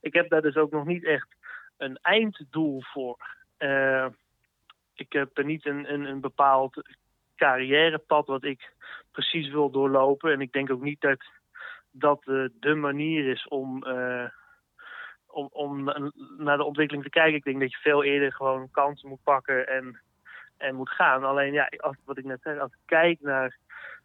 Ik 0.00 0.14
heb 0.14 0.28
daar 0.30 0.42
dus 0.42 0.56
ook 0.56 0.70
nog 0.70 0.84
niet 0.84 1.04
echt 1.04 1.28
een 1.76 1.96
einddoel 1.96 2.82
voor. 2.82 3.16
Uh, 3.58 4.06
ik 4.94 5.12
heb 5.12 5.42
niet 5.44 5.66
een, 5.66 5.92
een, 5.92 6.04
een 6.04 6.20
bepaald 6.20 6.82
carrièrepad 7.36 8.26
wat 8.26 8.44
ik 8.44 8.72
precies 9.12 9.48
wil 9.48 9.70
doorlopen. 9.70 10.32
En 10.32 10.40
ik 10.40 10.52
denk 10.52 10.70
ook 10.70 10.82
niet 10.82 11.00
dat 11.00 11.24
dat 11.90 12.22
uh, 12.26 12.48
de 12.60 12.74
manier 12.74 13.28
is 13.28 13.48
om, 13.48 13.84
uh, 13.86 14.28
om, 15.26 15.48
om 15.52 15.84
naar 16.38 16.56
de 16.56 16.64
ontwikkeling 16.64 17.04
te 17.04 17.10
kijken. 17.10 17.34
Ik 17.34 17.44
denk 17.44 17.60
dat 17.60 17.72
je 17.72 17.78
veel 17.78 18.04
eerder 18.04 18.32
gewoon 18.32 18.70
kansen 18.70 19.08
moet 19.08 19.22
pakken 19.22 19.68
en, 19.68 20.00
en 20.56 20.74
moet 20.74 20.90
gaan. 20.90 21.24
Alleen 21.24 21.52
ja, 21.52 21.68
als, 21.76 21.96
wat 22.04 22.18
ik 22.18 22.24
net 22.24 22.40
zei, 22.42 22.58
als 22.58 22.72
ik 22.72 22.78
kijk 22.86 23.20
naar, 23.20 23.58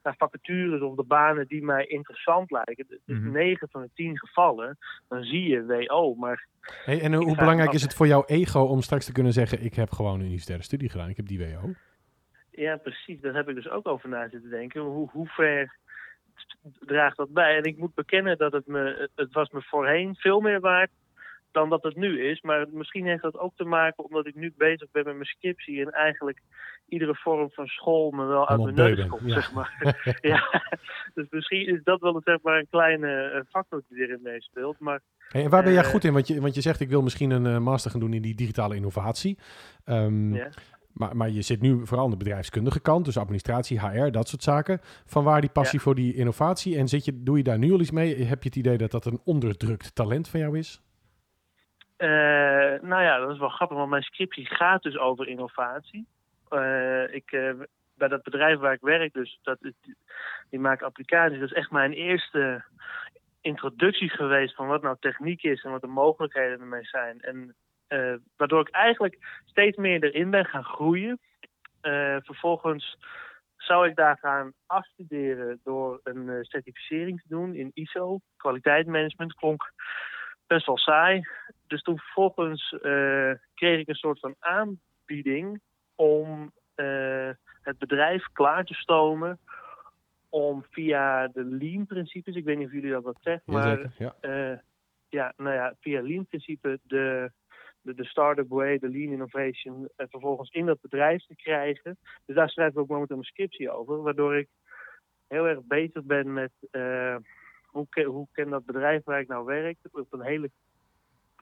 naar 0.07 0.29
vacatures 0.29 0.81
of 0.81 0.95
de 0.95 1.03
banen 1.03 1.47
die 1.47 1.63
mij 1.63 1.85
interessant 1.85 2.51
lijken, 2.51 2.85
dus 2.87 2.99
mm 3.05 3.23
-hmm. 3.23 3.31
9 3.31 3.67
van 3.71 3.81
de 3.81 3.89
10 3.93 4.17
gevallen, 4.17 4.77
dan 5.07 5.23
zie 5.23 5.49
je 5.49 5.65
WO. 5.65 6.15
Maar 6.15 6.47
Hey, 6.85 7.01
en 7.01 7.13
hoe 7.13 7.35
belangrijk 7.35 7.73
is 7.73 7.81
het 7.81 7.93
voor 7.93 8.07
jouw 8.07 8.23
ego 8.25 8.59
om 8.59 8.81
straks 8.81 9.05
te 9.05 9.11
kunnen 9.11 9.33
zeggen: 9.33 9.63
Ik 9.63 9.73
heb 9.73 9.91
gewoon 9.91 10.13
een 10.13 10.25
universitaire 10.25 10.63
studie 10.63 10.89
gedaan, 10.89 11.09
ik 11.09 11.17
heb 11.17 11.27
die 11.27 11.39
WO? 11.39 11.73
Ja, 12.51 12.77
precies. 12.77 13.21
Daar 13.21 13.33
heb 13.33 13.49
ik 13.49 13.55
dus 13.55 13.69
ook 13.69 13.87
over 13.87 14.09
na 14.09 14.29
zitten 14.29 14.49
denken. 14.49 14.81
Hoe, 14.81 15.09
hoe 15.11 15.27
ver 15.27 15.77
draagt 16.79 17.17
dat 17.17 17.29
bij? 17.29 17.57
En 17.57 17.63
ik 17.63 17.77
moet 17.77 17.93
bekennen 17.93 18.37
dat 18.37 18.51
het 18.51 18.67
me, 18.67 19.09
het 19.15 19.33
was 19.33 19.49
me 19.49 19.61
voorheen 19.61 20.15
veel 20.15 20.39
meer 20.39 20.59
waard 20.59 20.89
dan 21.51 21.69
dat 21.69 21.83
het 21.83 21.95
nu 21.95 22.29
is. 22.29 22.41
Maar 22.41 22.65
misschien 22.71 23.05
heeft 23.05 23.21
dat 23.21 23.37
ook 23.37 23.55
te 23.55 23.63
maken 23.63 24.03
omdat 24.03 24.27
ik 24.27 24.35
nu 24.35 24.53
bezig 24.57 24.91
ben 24.91 25.05
met 25.05 25.13
mijn 25.13 25.25
scriptie 25.25 25.81
en 25.85 25.91
eigenlijk 25.91 26.41
iedere 26.87 27.15
vorm 27.15 27.49
van 27.51 27.67
school 27.67 28.11
me 28.11 28.25
wel 28.25 28.47
uit 28.47 28.63
mijn 28.63 28.75
neus 28.75 29.07
komt, 29.07 29.31
zeg 29.31 29.53
maar. 29.53 29.97
ja, 30.21 30.63
dus 31.13 31.25
misschien 31.29 31.67
is 31.67 31.83
dat 31.83 31.99
wel 31.99 32.21
zeg 32.23 32.41
maar, 32.41 32.57
een 32.57 32.69
kleine 32.69 33.31
uh, 33.33 33.41
factor 33.49 33.83
die 33.89 34.01
erin 34.01 34.19
meespeelt. 34.23 34.79
Maar, 34.79 35.01
hey, 35.27 35.43
en 35.43 35.49
waar 35.49 35.63
ben 35.63 35.73
jij 35.73 35.83
uh, 35.83 35.89
goed 35.89 36.03
in? 36.03 36.13
Want 36.13 36.27
je, 36.27 36.41
want 36.41 36.55
je 36.55 36.61
zegt 36.61 36.79
ik 36.79 36.89
wil 36.89 37.01
misschien 37.01 37.31
een 37.31 37.45
uh, 37.45 37.57
master 37.57 37.91
gaan 37.91 37.99
doen 37.99 38.13
in 38.13 38.21
die 38.21 38.35
digitale 38.35 38.75
innovatie. 38.75 39.37
Um. 39.85 40.39
Maar, 40.97 41.15
maar 41.15 41.29
je 41.29 41.41
zit 41.41 41.61
nu 41.61 41.85
vooral 41.85 42.05
aan 42.05 42.11
de 42.11 42.17
bedrijfskundige 42.17 42.79
kant, 42.79 43.05
dus 43.05 43.17
administratie, 43.17 43.79
HR, 43.79 44.09
dat 44.11 44.27
soort 44.27 44.43
zaken. 44.43 44.79
Van 45.05 45.23
waar 45.23 45.41
die 45.41 45.49
passie 45.49 45.77
ja. 45.77 45.83
voor 45.83 45.95
die 45.95 46.13
innovatie? 46.13 46.77
En 46.77 46.87
zit 46.87 47.05
je, 47.05 47.23
doe 47.23 47.37
je 47.37 47.43
daar 47.43 47.57
nu 47.57 47.71
al 47.71 47.79
iets 47.79 47.91
mee? 47.91 48.23
Heb 48.23 48.43
je 48.43 48.49
het 48.49 48.57
idee 48.57 48.77
dat 48.77 48.91
dat 48.91 49.05
een 49.05 49.19
onderdrukt 49.23 49.95
talent 49.95 50.27
van 50.27 50.39
jou 50.39 50.57
is? 50.57 50.81
Uh, 51.97 52.81
nou 52.89 53.03
ja, 53.03 53.17
dat 53.17 53.31
is 53.31 53.37
wel 53.37 53.49
grappig, 53.49 53.77
want 53.77 53.89
mijn 53.89 54.03
scriptie 54.03 54.45
gaat 54.45 54.83
dus 54.83 54.97
over 54.97 55.27
innovatie. 55.27 56.07
Uh, 56.49 57.13
ik, 57.13 57.31
uh, 57.31 57.53
bij 57.95 58.07
dat 58.07 58.23
bedrijf 58.23 58.59
waar 58.59 58.73
ik 58.73 58.81
werk, 58.81 59.13
dus 59.13 59.39
dat 59.43 59.57
die 60.49 60.59
maken 60.59 60.85
applicaties. 60.85 61.39
Dat 61.39 61.49
is 61.49 61.55
echt 61.55 61.71
mijn 61.71 61.93
eerste 61.93 62.63
introductie 63.41 64.09
geweest 64.09 64.55
van 64.55 64.67
wat 64.67 64.81
nou 64.81 64.95
techniek 64.99 65.43
is 65.43 65.63
en 65.63 65.71
wat 65.71 65.81
de 65.81 65.87
mogelijkheden 65.87 66.59
ermee 66.59 66.85
zijn. 66.85 67.19
En 67.19 67.55
waardoor 68.37 68.61
ik 68.61 68.69
eigenlijk 68.69 69.41
steeds 69.45 69.77
meer 69.77 70.03
erin 70.03 70.29
ben 70.29 70.45
gaan 70.45 70.63
groeien. 70.63 71.19
vervolgens 72.21 72.97
zou 73.57 73.87
ik 73.87 73.95
daar 73.95 74.17
gaan 74.17 74.53
afstuderen 74.65 75.59
door 75.63 75.99
een 76.03 76.45
certificering 76.45 77.21
te 77.21 77.27
doen 77.27 77.55
in 77.55 77.71
ISO, 77.73 78.19
kwaliteitsmanagement. 78.37 79.33
Klonk 79.33 79.71
best 80.47 80.65
wel 80.65 80.77
saai. 80.77 81.27
Dus 81.67 81.81
toen 81.81 81.97
vervolgens 81.97 82.71
uh, 82.71 83.31
kreeg 83.53 83.79
ik 83.79 83.87
een 83.87 83.95
soort 83.95 84.19
van 84.19 84.35
aanbieding 84.39 85.61
om 85.95 86.51
uh, 86.75 87.29
het 87.61 87.77
bedrijf 87.77 88.25
klaar 88.33 88.65
te 88.65 88.73
stomen 88.73 89.39
om 90.29 90.65
via 90.69 91.27
de 91.27 91.43
lean-principes, 91.43 92.35
ik 92.35 92.45
weet 92.45 92.57
niet 92.57 92.67
of 92.67 92.73
jullie 92.73 92.91
dat 92.91 93.03
wat 93.03 93.17
zeggen, 93.21 93.53
maar 93.53 93.93
ja. 93.97 94.15
Uh, 94.21 94.57
ja, 95.09 95.33
nou 95.37 95.55
ja, 95.55 95.75
via 95.79 96.01
lean-principe 96.01 96.79
de, 96.83 97.31
de, 97.81 97.93
de 97.93 98.05
start-up 98.05 98.49
way, 98.49 98.77
de 98.79 98.89
lean 98.89 99.11
innovation, 99.11 99.89
vervolgens 99.95 100.49
in 100.49 100.65
dat 100.65 100.81
bedrijf 100.81 101.25
te 101.25 101.35
krijgen. 101.35 101.97
Dus 102.25 102.35
daar 102.35 102.49
schrijf 102.49 102.71
ik 102.71 102.77
ook 102.77 102.87
momenteel 102.87 103.17
een 103.17 103.23
scriptie 103.23 103.71
over, 103.71 104.01
waardoor 104.01 104.37
ik 104.37 104.47
heel 105.27 105.47
erg 105.47 105.59
bezig 105.63 106.03
ben 106.03 106.33
met 106.33 106.51
hoe, 107.77 108.05
hoe 108.05 108.27
kan 108.31 108.49
dat 108.49 108.65
bedrijf 108.65 109.03
waar 109.03 109.19
ik 109.19 109.27
nou 109.27 109.45
werk 109.45 109.77
op 109.91 110.07
een 110.13 110.21
hele 110.21 110.49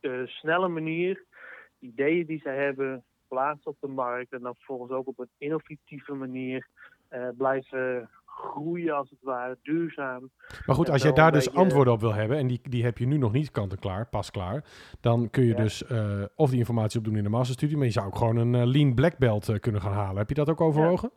uh, 0.02 0.28
snelle 0.28 0.68
manier 0.68 1.24
ideeën 1.80 2.26
die 2.26 2.40
ze 2.40 2.50
hebben 2.50 3.04
plaatsen 3.28 3.72
op 3.72 3.78
de 3.80 3.88
markt 3.88 4.34
en 4.34 4.42
dan 4.42 4.56
vervolgens 4.56 4.92
ook 4.92 5.08
op 5.08 5.20
een 5.20 5.30
innovatieve 5.38 6.14
manier 6.14 6.68
uh, 7.12 7.28
blijven 7.38 8.10
groeien 8.26 8.96
als 8.96 9.10
het 9.10 9.20
ware, 9.22 9.58
duurzaam. 9.62 10.30
Maar 10.66 10.76
goed, 10.76 10.90
als 10.90 11.02
jij 11.02 11.12
daar 11.14 11.32
dus 11.32 11.46
beetje- 11.46 11.60
antwoorden 11.60 11.94
op 11.94 12.00
wil 12.00 12.14
hebben, 12.14 12.38
en 12.38 12.48
die, 12.48 12.60
die 12.70 12.84
heb 12.84 12.98
je 12.98 13.06
nu 13.08 13.18
nog 13.18 13.32
niet 13.32 13.52
kant 13.52 13.72
en 13.72 13.80
klaar, 13.80 14.06
pas 14.08 14.32
klaar, 14.32 14.64
dan 15.02 15.30
kun 15.30 15.44
je 15.44 15.50
Ja. 15.50 15.56
dus 15.56 15.86
eh, 15.86 16.24
of 16.36 16.50
die 16.50 16.60
informatie 16.60 17.00
opdoen 17.00 17.16
in 17.18 17.24
de 17.24 17.30
masterstudie, 17.30 17.78
maar 17.78 17.86
je 17.86 17.92
zou 17.92 18.06
ook 18.08 18.16
gewoon 18.16 18.38
een 18.38 18.56
eh, 18.56 18.66
lean 18.66 18.94
black 18.94 19.18
belt 19.18 19.50
eh, 19.50 19.60
kunnen 19.60 19.82
gaan 19.82 19.94
halen. 19.94 20.18
Heb 20.18 20.30
je 20.30 20.36
dat 20.36 20.50
ook 20.50 20.62
overwogen? 20.62 21.12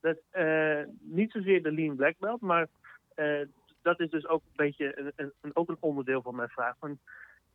Dat, 0.00 0.16
eh, 0.30 0.80
niet 1.00 1.30
zozeer 1.32 1.62
de 1.62 1.72
Lean 1.72 1.96
Black 1.96 2.14
Belt, 2.18 2.40
maar 2.40 2.68
eh, 3.14 3.40
dat 3.82 4.00
is 4.00 4.10
dus 4.10 4.26
ook 4.26 4.42
een 4.42 4.52
beetje 4.56 4.98
een, 4.98 5.12
een, 5.16 5.32
een- 5.40 5.56
ook 5.56 5.68
een 5.68 5.76
onderdeel 5.80 6.22
van 6.22 6.36
mijn 6.36 6.48
vraag. 6.48 6.74
Van, 6.78 6.98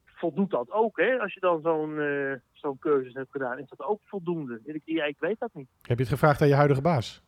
voldoet 0.06 0.50
dat 0.50 0.72
ook, 0.72 0.98
hè? 1.00 1.20
Als 1.20 1.34
je 1.34 1.40
dan 1.40 1.62
zo'n 1.62 2.00
eh, 2.00 2.34
zo'n 2.52 2.80
cursus 2.80 3.14
hebt 3.14 3.32
gedaan, 3.32 3.60
is 3.60 3.70
dat 3.70 3.88
ook 3.88 4.02
voldoende? 4.06 4.60
Ik, 4.64 4.82
ja, 4.86 5.04
ik 5.06 5.20
weet 5.20 5.40
dat 5.40 5.54
niet. 5.54 5.68
Heb 5.82 5.98
je 5.98 6.04
het 6.04 6.14
gevraagd 6.14 6.42
aan 6.42 6.48
je 6.48 6.56
huidige 6.56 6.82
baas? 6.82 7.24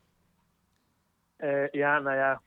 Eh, 1.36 1.70
ja, 1.70 2.00
nou 2.00 2.16
ja, 2.16 2.42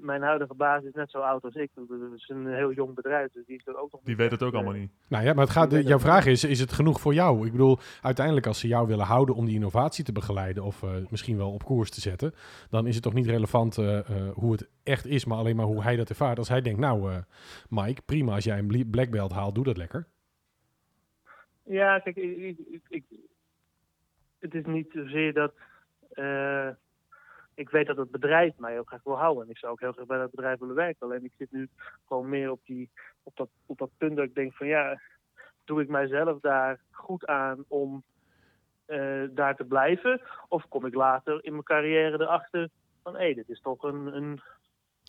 mijn 0.00 0.22
huidige 0.22 0.54
baas 0.54 0.82
is 0.82 0.92
net 0.92 1.10
zo 1.10 1.18
oud 1.18 1.44
als 1.44 1.54
ik. 1.54 1.70
Dat 1.74 1.88
is 2.16 2.28
een 2.28 2.46
heel 2.54 2.72
jong 2.72 2.94
bedrijf, 2.94 3.32
dus 3.32 3.46
die 3.46 3.56
is 3.56 3.66
er 3.66 3.78
ook 3.78 3.92
nog 3.92 4.00
Die 4.04 4.16
weet 4.16 4.30
het 4.30 4.42
ook 4.42 4.54
allemaal 4.54 4.74
eh, 4.74 4.80
niet. 4.80 4.90
Nou 5.08 5.24
ja, 5.24 5.32
maar 5.32 5.44
het 5.44 5.52
gaat, 5.52 5.70
jouw 5.70 5.98
vraag 5.98 6.26
is, 6.26 6.44
is 6.44 6.60
het 6.60 6.72
genoeg 6.72 7.00
voor 7.00 7.14
jou? 7.14 7.46
Ik 7.46 7.52
bedoel, 7.52 7.78
uiteindelijk 8.02 8.46
als 8.46 8.58
ze 8.60 8.68
jou 8.68 8.86
willen 8.86 9.04
houden 9.06 9.34
om 9.34 9.44
die 9.44 9.54
innovatie 9.54 10.04
te 10.04 10.12
begeleiden 10.12 10.62
of 10.64 10.82
eh, 10.82 10.90
misschien 11.10 11.36
wel 11.36 11.52
op 11.52 11.64
koers 11.64 11.90
te 11.90 12.00
zetten, 12.00 12.34
dan 12.70 12.86
is 12.86 12.94
het 12.94 13.02
toch 13.04 13.14
niet 13.14 13.26
relevant 13.26 13.78
eh, 13.78 13.98
eh, 13.98 14.32
hoe 14.34 14.52
het 14.52 14.68
echt 14.82 15.06
is, 15.06 15.24
maar 15.24 15.38
alleen 15.38 15.56
maar 15.56 15.66
hoe 15.66 15.82
hij 15.82 15.96
dat 15.96 16.08
ervaart. 16.08 16.38
Als 16.38 16.48
hij 16.48 16.60
denkt, 16.60 16.80
nou 16.80 17.10
eh, 17.12 17.16
Mike, 17.68 18.02
prima, 18.02 18.34
als 18.34 18.44
jij 18.44 18.58
een 18.58 18.88
black 18.90 19.10
belt 19.10 19.32
haalt, 19.32 19.54
doe 19.54 19.64
dat 19.64 19.76
lekker. 19.76 20.06
Ja, 21.64 21.98
kijk, 21.98 22.16
ik, 22.16 22.36
ik, 22.38 22.58
ik, 22.68 22.82
ik- 22.88 23.04
het 24.38 24.54
is 24.54 24.64
niet 24.66 24.90
zozeer 24.92 25.32
dat. 25.32 25.52
Ik 27.54 27.70
weet 27.70 27.86
dat 27.86 27.96
het 27.96 28.10
bedrijf 28.10 28.56
mij 28.56 28.72
heel 28.72 28.84
graag 28.84 29.02
wil 29.02 29.18
houden. 29.18 29.44
En 29.44 29.50
ik 29.50 29.58
zou 29.58 29.72
ook 29.72 29.80
heel 29.80 29.92
graag 29.92 30.06
bij 30.06 30.18
dat 30.18 30.30
bedrijf 30.30 30.58
willen 30.58 30.74
werken. 30.74 31.06
Alleen 31.06 31.24
ik 31.24 31.32
zit 31.38 31.52
nu 31.52 31.68
gewoon 32.06 32.28
meer 32.28 32.50
op, 32.50 32.60
die, 32.64 32.90
op, 33.22 33.36
dat, 33.36 33.48
op 33.66 33.78
dat 33.78 33.90
punt 33.96 34.16
dat 34.16 34.24
ik 34.24 34.34
denk 34.34 34.54
van 34.54 34.66
ja, 34.66 35.00
doe 35.64 35.82
ik 35.82 35.88
mijzelf 35.88 36.40
daar 36.40 36.80
goed 36.90 37.26
aan 37.26 37.64
om 37.68 38.02
eh, 38.84 39.22
daar 39.30 39.56
te 39.56 39.64
blijven? 39.64 40.20
Of 40.48 40.68
kom 40.68 40.86
ik 40.86 40.94
later 40.94 41.44
in 41.44 41.52
mijn 41.52 41.64
carrière 41.64 42.20
erachter 42.20 42.68
van 43.02 43.16
hé, 43.16 43.34
dit 43.34 43.48
is 43.48 43.60
toch 43.60 43.82
een, 43.82 44.16
een 44.16 44.40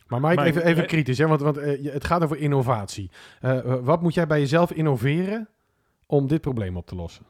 Maar 0.07 0.21
Mike, 0.21 0.41
even, 0.41 0.65
even 0.65 0.85
kritisch, 0.85 1.17
hè? 1.17 1.27
want, 1.27 1.41
want 1.41 1.57
eh, 1.57 1.93
het 1.93 2.05
gaat 2.05 2.23
over 2.23 2.37
innovatie. 2.37 3.11
Eh, 3.41 3.57
eh, 3.57 3.85
wat 3.85 4.01
moet 4.01 4.13
jij 4.13 4.27
bij 4.27 4.39
jezelf 4.39 4.71
innoveren 4.71 5.49
om 6.05 6.27
dit 6.27 6.41
probleem 6.41 6.77
op 6.77 6.85
te 6.85 6.95
lossen? 6.95 7.25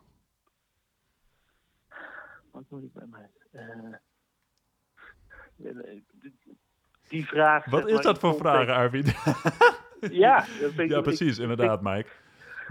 Wat 2.51 2.63
moet 2.69 2.83
ik 2.83 2.93
bij 2.93 3.07
mij? 3.09 3.29
Eh, 3.51 3.93
die 7.09 7.25
vraag. 7.27 7.65
Wat 7.65 7.87
is 7.87 8.01
dat 8.01 8.19
voor 8.19 8.35
vragen, 8.35 8.73
Arvid? 8.73 9.13
Ja, 10.11 10.45
dat 10.61 10.71
ik- 10.79 10.89
Ja, 10.89 10.97
ik- 10.97 11.03
precies, 11.03 11.37
inderdaad, 11.37 11.81
Mike. 11.81 12.09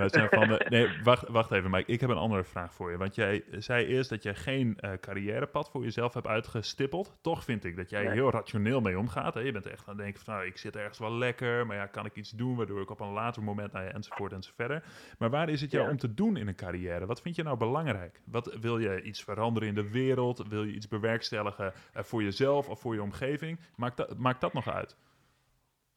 Maar 0.00 0.08
het 0.08 0.30
zijn 0.30 0.48
van 0.48 0.48
de, 0.48 0.66
nee, 0.68 0.88
wacht, 1.02 1.28
wacht 1.28 1.50
even, 1.50 1.70
Mike. 1.70 1.92
Ik 1.92 2.00
heb 2.00 2.10
een 2.10 2.16
andere 2.16 2.44
vraag 2.44 2.74
voor 2.74 2.90
je. 2.90 2.96
Want 2.96 3.14
jij 3.14 3.44
zei 3.50 3.86
eerst 3.86 4.10
dat 4.10 4.22
je 4.22 4.34
geen 4.34 4.78
eh, 4.80 4.90
carrièrepad 5.00 5.70
voor 5.70 5.82
jezelf 5.82 6.14
hebt 6.14 6.26
uitgestippeld. 6.26 7.16
Toch 7.20 7.44
vind 7.44 7.64
ik 7.64 7.76
dat 7.76 7.90
jij 7.90 8.02
Nee. 8.04 8.12
heel 8.12 8.30
rationeel 8.30 8.80
mee 8.80 8.98
omgaat. 8.98 9.34
Hè? 9.34 9.40
Je 9.40 9.52
bent 9.52 9.66
echt 9.66 9.80
aan 9.88 9.94
het 9.94 10.02
denken 10.04 10.22
van, 10.24 10.34
nou, 10.34 10.46
ik 10.46 10.56
zit 10.58 10.76
ergens 10.76 10.98
wel 10.98 11.12
lekker. 11.12 11.66
Maar 11.66 11.76
ja, 11.76 11.86
kan 11.86 12.06
ik 12.06 12.16
iets 12.16 12.30
doen 12.30 12.56
waardoor 12.56 12.80
ik 12.80 12.90
op 12.90 13.00
een 13.00 13.12
later 13.12 13.42
moment, 13.42 13.72
nou 13.72 13.84
ja, 13.84 13.92
enzovoort 13.92 14.32
enzovoort. 14.32 14.82
Maar 15.18 15.30
waar 15.30 15.48
is 15.48 15.60
het 15.60 15.70
jou 15.70 15.84
Ja. 15.84 15.90
om 15.90 15.96
te 15.96 16.14
doen 16.14 16.36
in 16.36 16.48
een 16.48 16.54
carrière? 16.54 17.06
Wat 17.06 17.20
vind 17.20 17.36
je 17.36 17.42
nou 17.42 17.56
belangrijk? 17.56 18.20
Wat, 18.24 18.56
wil 18.60 18.78
je 18.78 19.02
iets 19.02 19.22
veranderen 19.24 19.68
in 19.68 19.74
de 19.74 19.90
wereld? 19.90 20.44
Wil 20.48 20.64
je 20.64 20.72
iets 20.72 20.88
bewerkstelligen 20.88 21.72
eh, 21.92 22.02
voor 22.02 22.22
jezelf 22.22 22.68
of 22.68 22.80
voor 22.80 22.94
je 22.94 23.02
omgeving? 23.02 23.58
Maakt 23.76 23.96
dat, 23.96 24.16
maakt 24.18 24.40
dat 24.40 24.52
nog 24.52 24.68
uit? 24.70 24.96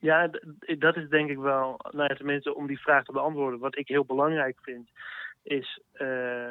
Ja, 0.03 0.29
dat 0.77 0.95
is 0.95 1.09
denk 1.09 1.29
ik 1.29 1.37
wel, 1.37 1.79
nou 1.91 2.07
ja, 2.07 2.15
tenminste 2.15 2.55
om 2.55 2.67
die 2.67 2.81
vraag 2.81 3.03
te 3.03 3.11
beantwoorden. 3.11 3.59
Wat 3.59 3.77
ik 3.77 3.87
heel 3.87 4.05
belangrijk 4.05 4.57
vind, 4.61 4.89
is 5.43 5.81
eh, 5.91 6.49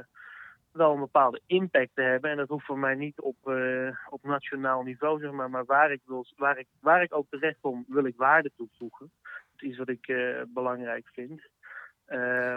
wel 0.73 0.92
een 0.92 1.00
bepaalde 1.00 1.40
impact 1.47 1.90
te 1.94 2.02
hebben. 2.02 2.30
En 2.30 2.37
dat 2.37 2.49
hoeft 2.49 2.64
voor 2.64 2.78
mij 2.78 2.94
niet 2.94 3.21
op, 3.21 3.37
eh, 3.44 3.97
op 4.09 4.23
nationaal 4.23 4.82
niveau, 4.82 5.21
zeg 5.21 5.30
maar. 5.30 5.50
Maar 5.50 5.64
waar 5.64 5.92
ik, 5.92 6.00
wil, 6.04 6.26
waar, 6.37 6.59
ik, 6.59 6.66
waar 6.80 7.02
ik 7.02 7.14
ook 7.14 7.26
terecht 7.30 7.56
kom, 7.61 7.85
wil 7.88 8.04
ik 8.04 8.16
waarde 8.16 8.50
toevoegen. 8.56 9.11
Dat 9.23 9.62
is 9.62 9.68
iets 9.68 9.78
wat 9.78 9.88
ik 9.88 10.06
eh, 10.09 10.42
belangrijk 10.49 11.09
vind. 11.12 11.42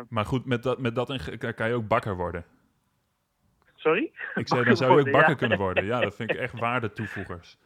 Maar 0.09 0.25
goed, 0.25 0.45
met 0.45 0.63
dat, 0.63 0.79
met 0.79 0.95
dat 0.95 1.09
in 1.09 1.53
kan 1.55 1.67
je 1.67 1.73
ook 1.73 1.87
bakker 1.87 2.15
worden. 2.15 2.45
sorry? 3.75 4.11
Ik 4.35 4.47
zei, 4.47 4.63
dan 4.63 4.75
zou 4.75 4.91
je 4.91 4.99
ook 4.99 5.11
bakker 5.11 5.29
ja. 5.29 5.35
kunnen 5.35 5.57
worden. 5.57 5.85
Ja, 5.85 5.99
dat 5.99 6.15
vind 6.15 6.31
ik 6.31 6.37
echt 6.45 6.59
waardetoevoegers. 6.59 7.57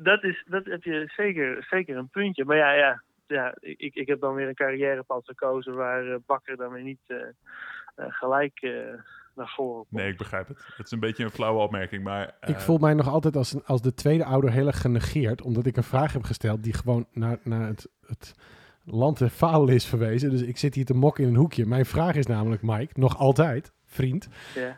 Dat, 0.00 0.24
is, 0.24 0.44
dat 0.48 0.64
heb 0.64 0.82
je 0.82 1.12
zeker, 1.16 1.66
zeker 1.70 1.96
een 1.96 2.08
puntje. 2.08 2.44
Maar 2.44 2.56
ja, 2.56 2.72
ja, 2.72 3.02
ja 3.26 3.54
ik, 3.60 3.94
ik 3.94 4.06
heb 4.08 4.20
dan 4.20 4.34
weer 4.34 4.48
een 4.48 4.54
carrièrepad 4.54 5.24
gekozen 5.24 5.74
waar 5.74 6.06
eh, 6.06 6.16
Bakker 6.26 6.56
dan 6.56 6.72
weer 6.72 6.82
niet 6.82 7.00
eh, 7.06 7.16
eh, 7.94 8.04
gelijk 8.08 8.60
eh, 8.60 8.70
naar 9.34 9.52
voren 9.56 9.74
komt. 9.88 9.90
Nee, 10.02 10.10
ik 10.10 10.18
begrijp 10.18 10.48
het. 10.48 10.64
Het 10.76 10.86
is 10.86 10.90
een 10.92 11.00
beetje 11.00 11.24
een 11.24 11.30
flauwe 11.30 11.60
opmerking, 11.62 12.02
maar... 12.04 12.34
eh, 12.40 12.48
Ik 12.50 12.60
voel 12.60 12.78
mij 12.78 12.94
nog 12.94 13.08
altijd 13.08 13.36
als, 13.36 13.52
een- 13.52 13.64
als 13.64 13.82
de 13.82 13.94
tweede 13.94 14.24
ouder 14.24 14.50
heel 14.50 14.66
erg 14.66 14.80
genegeerd, 14.80 15.42
omdat 15.42 15.66
ik 15.66 15.76
een 15.76 15.82
vraag 15.82 16.12
heb 16.12 16.22
gesteld 16.22 16.62
die 16.62 16.72
gewoon 16.72 17.06
naar, 17.12 17.38
naar 17.42 17.66
het, 17.66 17.88
het 18.06 18.34
land 18.84 19.20
en 19.20 19.30
faal 19.30 19.68
is 19.68 19.86
verwezen. 19.86 20.30
Dus 20.30 20.42
ik 20.42 20.56
zit 20.56 20.74
hier 20.74 20.84
te 20.84 20.94
mokken 20.94 21.24
in 21.24 21.30
een 21.30 21.36
hoekje. 21.36 21.66
Mijn 21.66 21.86
vraag 21.86 22.14
is 22.14 22.26
namelijk, 22.26 22.62
Mike, 22.62 23.00
nog 23.00 23.16
altijd, 23.18 23.72
vriend, 23.92 24.28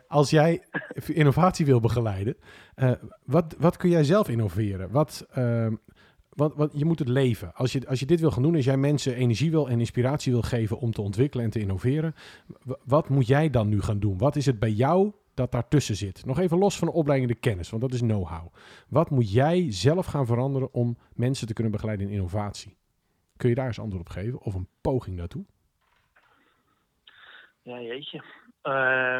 als 0.07 0.29
jij 0.29 0.63
innovatie 1.05 1.65
wil 1.65 1.79
begeleiden, 1.79 2.35
eh, 2.75 2.91
wat, 3.25 3.55
wat 3.59 3.77
kun 3.77 3.89
jij 3.89 4.03
zelf 4.03 4.29
innoveren? 4.29 4.91
Wat, 4.91 5.27
ehm, 5.31 5.75
wat, 6.29 6.55
wat, 6.55 6.71
je 6.75 6.85
moet 6.85 6.99
het 6.99 7.07
leven. 7.07 7.53
Als 7.53 7.71
je, 7.71 7.87
als 7.87 7.99
je 7.99 8.05
dit 8.05 8.19
wil 8.19 8.31
gaan 8.31 8.43
doen, 8.43 8.55
als 8.55 8.65
jij 8.65 8.77
mensen 8.77 9.15
energie 9.15 9.51
wil 9.51 9.69
en 9.69 9.79
inspiratie 9.79 10.31
wil 10.31 10.41
geven 10.41 10.79
om 10.79 10.91
te 10.91 11.01
ontwikkelen 11.01 11.45
en 11.45 11.51
te 11.51 11.59
innoveren, 11.59 12.15
wat 12.83 13.09
moet 13.09 13.27
jij 13.27 13.49
dan 13.49 13.69
nu 13.69 13.81
gaan 13.81 13.99
doen? 13.99 14.17
Wat 14.17 14.35
is 14.35 14.45
het 14.45 14.59
bij 14.59 14.71
jou 14.71 15.11
dat 15.33 15.51
daartussen 15.51 15.95
zit? 15.95 16.25
Nog 16.25 16.39
even 16.39 16.57
los 16.57 16.77
van 16.77 16.87
de 16.87 16.93
opleiding 16.93 17.31
de 17.31 17.39
kennis, 17.39 17.69
want 17.69 17.81
dat 17.81 17.93
is 17.93 17.99
know-how. 17.99 18.53
Wat 18.89 19.09
moet 19.09 19.31
jij 19.31 19.71
zelf 19.71 20.05
gaan 20.05 20.25
veranderen 20.25 20.73
om 20.73 20.97
mensen 21.13 21.47
te 21.47 21.53
kunnen 21.53 21.71
begeleiden 21.71 22.07
in 22.07 22.13
innovatie? 22.13 22.77
Kun 23.37 23.49
je 23.49 23.55
daar 23.55 23.67
eens 23.67 23.79
antwoord 23.79 24.07
op 24.07 24.13
geven 24.13 24.41
of 24.41 24.53
een 24.53 24.67
poging 24.81 25.17
daartoe? 25.17 25.45
Ja, 27.65 27.81
jeetje. 27.81 28.23
Eh, 28.65 29.19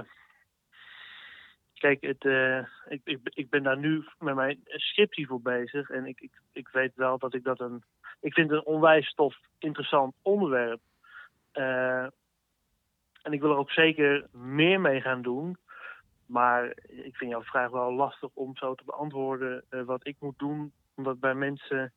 kijk, 1.74 2.02
het, 2.02 2.26
eh, 2.26 2.58
ik, 2.88 3.02
ik, 3.04 3.20
ik 3.24 3.50
ben 3.50 3.64
daar 3.64 3.78
nu 3.78 4.06
met 4.20 4.36
mijn 4.36 4.60
scriptie 4.66 5.28
voor 5.28 5.42
bezig. 5.42 5.90
En 5.90 6.06
ik, 6.06 6.22
ik, 6.22 6.32
ik 6.52 6.70
weet 6.70 6.92
wel 6.96 7.18
dat 7.18 7.34
ik 7.34 7.44
dat 7.44 7.60
een... 7.60 7.84
Ik 8.20 8.34
vind 8.34 8.50
het 8.50 8.60
een 8.60 8.74
onwijs 8.74 9.14
tof, 9.14 9.36
interessant 9.60 10.16
onderwerp. 10.22 10.80
Eh, 11.52 12.04
en 13.22 13.32
ik 13.32 13.42
wil 13.42 13.52
er 13.52 13.58
ook 13.58 13.72
zeker 13.72 14.28
meer 14.32 14.82
mee 14.82 15.02
gaan 15.02 15.22
doen. 15.22 15.58
Maar 16.26 16.66
ik 16.88 17.16
vind 17.16 17.32
jouw 17.32 17.44
vraag 17.44 17.70
wel 17.70 17.94
lastig 17.94 18.30
om 18.34 18.58
zo 18.58 18.76
te 18.76 18.84
beantwoorden 18.86 19.64
wat 19.86 20.08
ik 20.08 20.16
moet 20.20 20.40
doen. 20.40 20.74
Omdat 20.96 21.20
bij 21.20 21.34
mensen... 21.34 21.94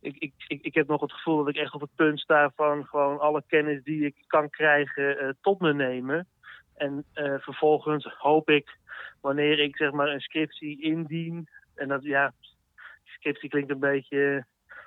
Ik, 0.00 0.16
ik, 0.16 0.32
ik, 0.46 0.62
ik 0.62 0.74
heb 0.74 0.88
nog 0.88 1.00
het 1.00 1.12
gevoel 1.12 1.36
dat 1.36 1.48
ik 1.48 1.56
echt 1.56 1.74
op 1.74 1.80
het 1.80 1.94
punt 1.94 2.20
sta 2.20 2.50
van 2.54 2.86
gewoon 2.86 3.18
alle 3.18 3.42
kennis 3.46 3.82
die 3.82 4.04
ik 4.04 4.24
kan 4.26 4.50
krijgen 4.50 5.36
tot 5.40 5.60
me 5.60 5.74
nemen. 5.74 6.28
En 6.78 7.04
eh, 7.12 7.34
vervolgens 7.38 8.14
hoop 8.18 8.50
ik, 8.50 8.76
wanneer 9.20 9.58
ik 9.58 9.76
zeg 9.76 9.92
maar 9.92 10.08
een 10.08 10.20
scriptie 10.20 10.82
indien. 10.82 11.48
En 11.74 11.88
dat 11.88 12.02
ja, 12.02 12.32
scriptie 13.04 13.48
klinkt 13.48 13.70
een 13.70 13.78
beetje 13.78 14.46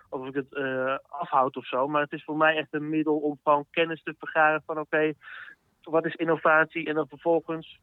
of 0.09 0.27
ik 0.27 0.33
het 0.33 0.53
eh, 0.53 0.97
afhoud 1.07 1.57
of 1.57 1.65
zo. 1.65 1.87
Maar 1.87 2.01
het 2.01 2.11
is 2.11 2.23
voor 2.23 2.37
mij 2.37 2.55
echt 2.55 2.73
een 2.73 2.89
middel 2.89 3.17
om 3.17 3.39
gewoon 3.43 3.65
kennis 3.71 4.03
te 4.03 4.15
vergaren 4.17 4.63
van 4.65 4.79
oké, 4.79 5.13
wat 5.81 6.05
is 6.05 6.15
innovatie? 6.15 6.87
En 6.87 6.95
dan 6.95 7.07
vervolgens, 7.07 7.79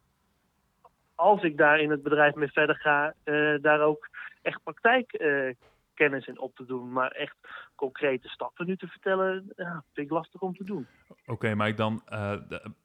als 1.15 1.43
ik 1.43 1.57
daar 1.57 1.81
in 1.81 1.91
het 1.91 2.03
bedrijf 2.03 2.35
mee 2.35 2.53
verder 2.53 2.77
ga, 2.77 3.15
eh, 3.25 3.55
daar 3.61 3.81
ook 3.81 4.09
echt 4.43 4.62
praktijkkennis 4.62 5.57
kennis 5.99 6.26
in 6.26 6.40
op 6.40 6.57
te 6.57 6.64
doen. 6.67 6.93
Maar 6.93 7.11
echt 7.11 7.37
concrete 7.75 8.28
stappen 8.28 8.67
nu 8.67 8.76
te 8.76 8.87
vertellen, 8.87 9.52
ja, 9.57 9.85
vind 9.93 10.07
ik 10.07 10.12
lastig 10.12 10.40
om 10.40 10.57
te 10.57 10.64
doen. 10.64 10.87
Oké, 11.26 11.55
Mike, 11.55 11.75
dan, 11.75 12.02
eh, 12.07 12.33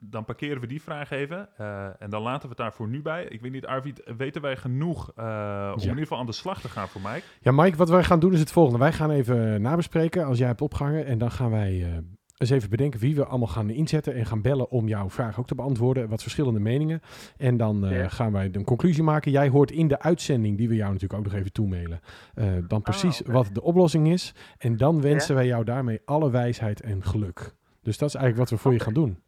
dan 0.02 0.26
parkeren 0.26 0.62
we 0.62 0.68
die 0.68 0.82
vraag 0.82 1.12
even. 1.12 1.50
eh, 1.58 2.02
en 2.02 2.10
dan 2.10 2.22
laten 2.22 2.42
we 2.42 2.48
het 2.48 2.58
daar 2.58 2.74
voor 2.74 2.88
nu 2.88 3.02
bij. 3.02 3.24
Ik 3.26 3.42
weet 3.42 3.52
niet, 3.52 3.66
Arvid, 3.66 4.04
weten 4.18 4.42
wij 4.42 4.58
genoeg 4.58 5.12
eh, 5.16 5.72
om 5.74 5.82
in 5.82 5.88
ieder 5.88 5.98
geval 5.98 6.18
aan 6.20 6.26
de 6.26 6.32
slag 6.32 6.62
te 6.62 6.70
gaan 6.70 6.88
voor 6.88 7.02
Mike? 7.02 7.24
Ja, 7.42 7.52
Mike, 7.52 7.78
wat 7.78 7.90
wij 7.90 8.04
gaan 8.04 8.20
doen 8.20 8.34
is 8.34 8.40
het 8.40 8.52
volgende. 8.52 8.80
Wij 8.80 8.92
gaan 8.94 9.12
even 9.12 9.62
nabespreken 9.62 10.26
als 10.26 10.38
jij 10.38 10.48
hebt 10.48 10.62
opgehangen. 10.62 11.06
En 11.06 11.18
dan 11.18 11.32
gaan 11.32 11.52
wij 11.52 11.84
eh, 11.84 11.98
eens 12.44 12.58
even 12.58 12.70
bedenken 12.70 13.00
wie 13.00 13.16
we 13.16 13.26
allemaal 13.26 13.48
gaan 13.48 13.70
inzetten. 13.70 14.14
En 14.14 14.26
gaan 14.26 14.42
bellen 14.42 14.70
om 14.70 14.88
jouw 14.88 15.10
vraag 15.10 15.40
ook 15.40 15.48
te 15.48 15.56
beantwoorden. 15.56 16.10
Wat 16.10 16.22
verschillende 16.22 16.60
meningen. 16.60 17.02
En 17.38 17.58
dan 17.58 17.86
eh, 17.86 17.98
Ja. 17.98 18.08
gaan 18.08 18.32
wij 18.32 18.50
een 18.52 18.64
conclusie 18.64 19.04
maken. 19.04 19.32
Jij 19.32 19.50
hoort 19.50 19.72
in 19.72 19.88
de 19.88 20.00
uitzending, 20.00 20.58
die 20.58 20.68
we 20.70 20.76
jou 20.76 20.92
natuurlijk 20.94 21.20
ook 21.20 21.26
nog 21.26 21.36
even 21.40 21.52
toemailen. 21.52 22.00
eh, 22.34 22.48
dan 22.68 22.82
precies 22.82 23.22
oké. 23.22 23.32
wat 23.32 23.50
de 23.54 23.62
oplossing 23.62 24.08
is. 24.12 24.34
En 24.58 24.78
dan 24.78 25.02
wensen 25.02 25.36
wij 25.36 25.46
jou 25.46 25.64
daarmee 25.64 26.02
alle 26.06 26.32
wijsheid 26.32 26.82
en 26.82 27.04
geluk. 27.04 27.54
Dus 27.82 27.98
dat 27.98 28.10
is 28.10 28.16
eigenlijk 28.16 28.50
wat 28.50 28.50
we 28.50 28.64
voor 28.64 28.74
je 28.74 28.80
gaan 28.80 28.94
doen. 28.94 29.20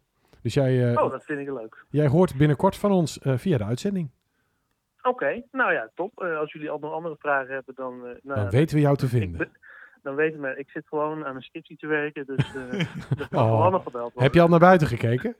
Dus 0.42 0.54
jij, 0.54 0.92
eh, 0.92 1.02
Oh, 1.04 1.10
dat 1.10 1.24
vind 1.24 1.40
ik 1.40 1.46
leuk. 1.46 1.84
jij 1.90 2.06
hoort 2.06 2.36
binnenkort 2.36 2.76
van 2.76 2.90
ons 2.92 3.18
via 3.22 3.58
de 3.58 3.64
uitzending. 3.64 4.10
Oké, 5.02 5.42
nou 5.52 5.72
ja, 5.72 5.90
top. 5.94 6.18
Als 6.40 6.52
jullie 6.52 6.70
al 6.70 6.78
nog 6.78 6.92
andere 6.92 7.16
vragen 7.18 7.54
hebben, 7.54 7.74
dan... 7.74 7.98
nou, 8.00 8.40
Dan 8.40 8.50
weten 8.50 8.76
we 8.76 8.82
jou 8.82 8.96
te 8.96 9.08
vinden. 9.08 9.50
Dan 10.06 10.14
weten 10.14 10.40
we, 10.40 10.54
ik 10.58 10.70
zit 10.70 10.86
gewoon 10.88 11.24
aan 11.24 11.34
een 11.36 11.42
scriptie 11.42 11.76
te 11.76 11.86
werken, 11.86 12.26
dus 12.26 12.54
eh 12.54 12.86
dat 13.18 13.28
Oh. 13.40 13.50
mag 13.50 13.58
wel 13.60 13.70
nog 13.70 13.82
gebeld 13.82 14.02
worden. 14.04 14.22
Heb 14.22 14.34
je 14.34 14.40
al 14.40 14.48
naar 14.48 14.58
buiten 14.58 14.86
gekeken? 14.86 15.36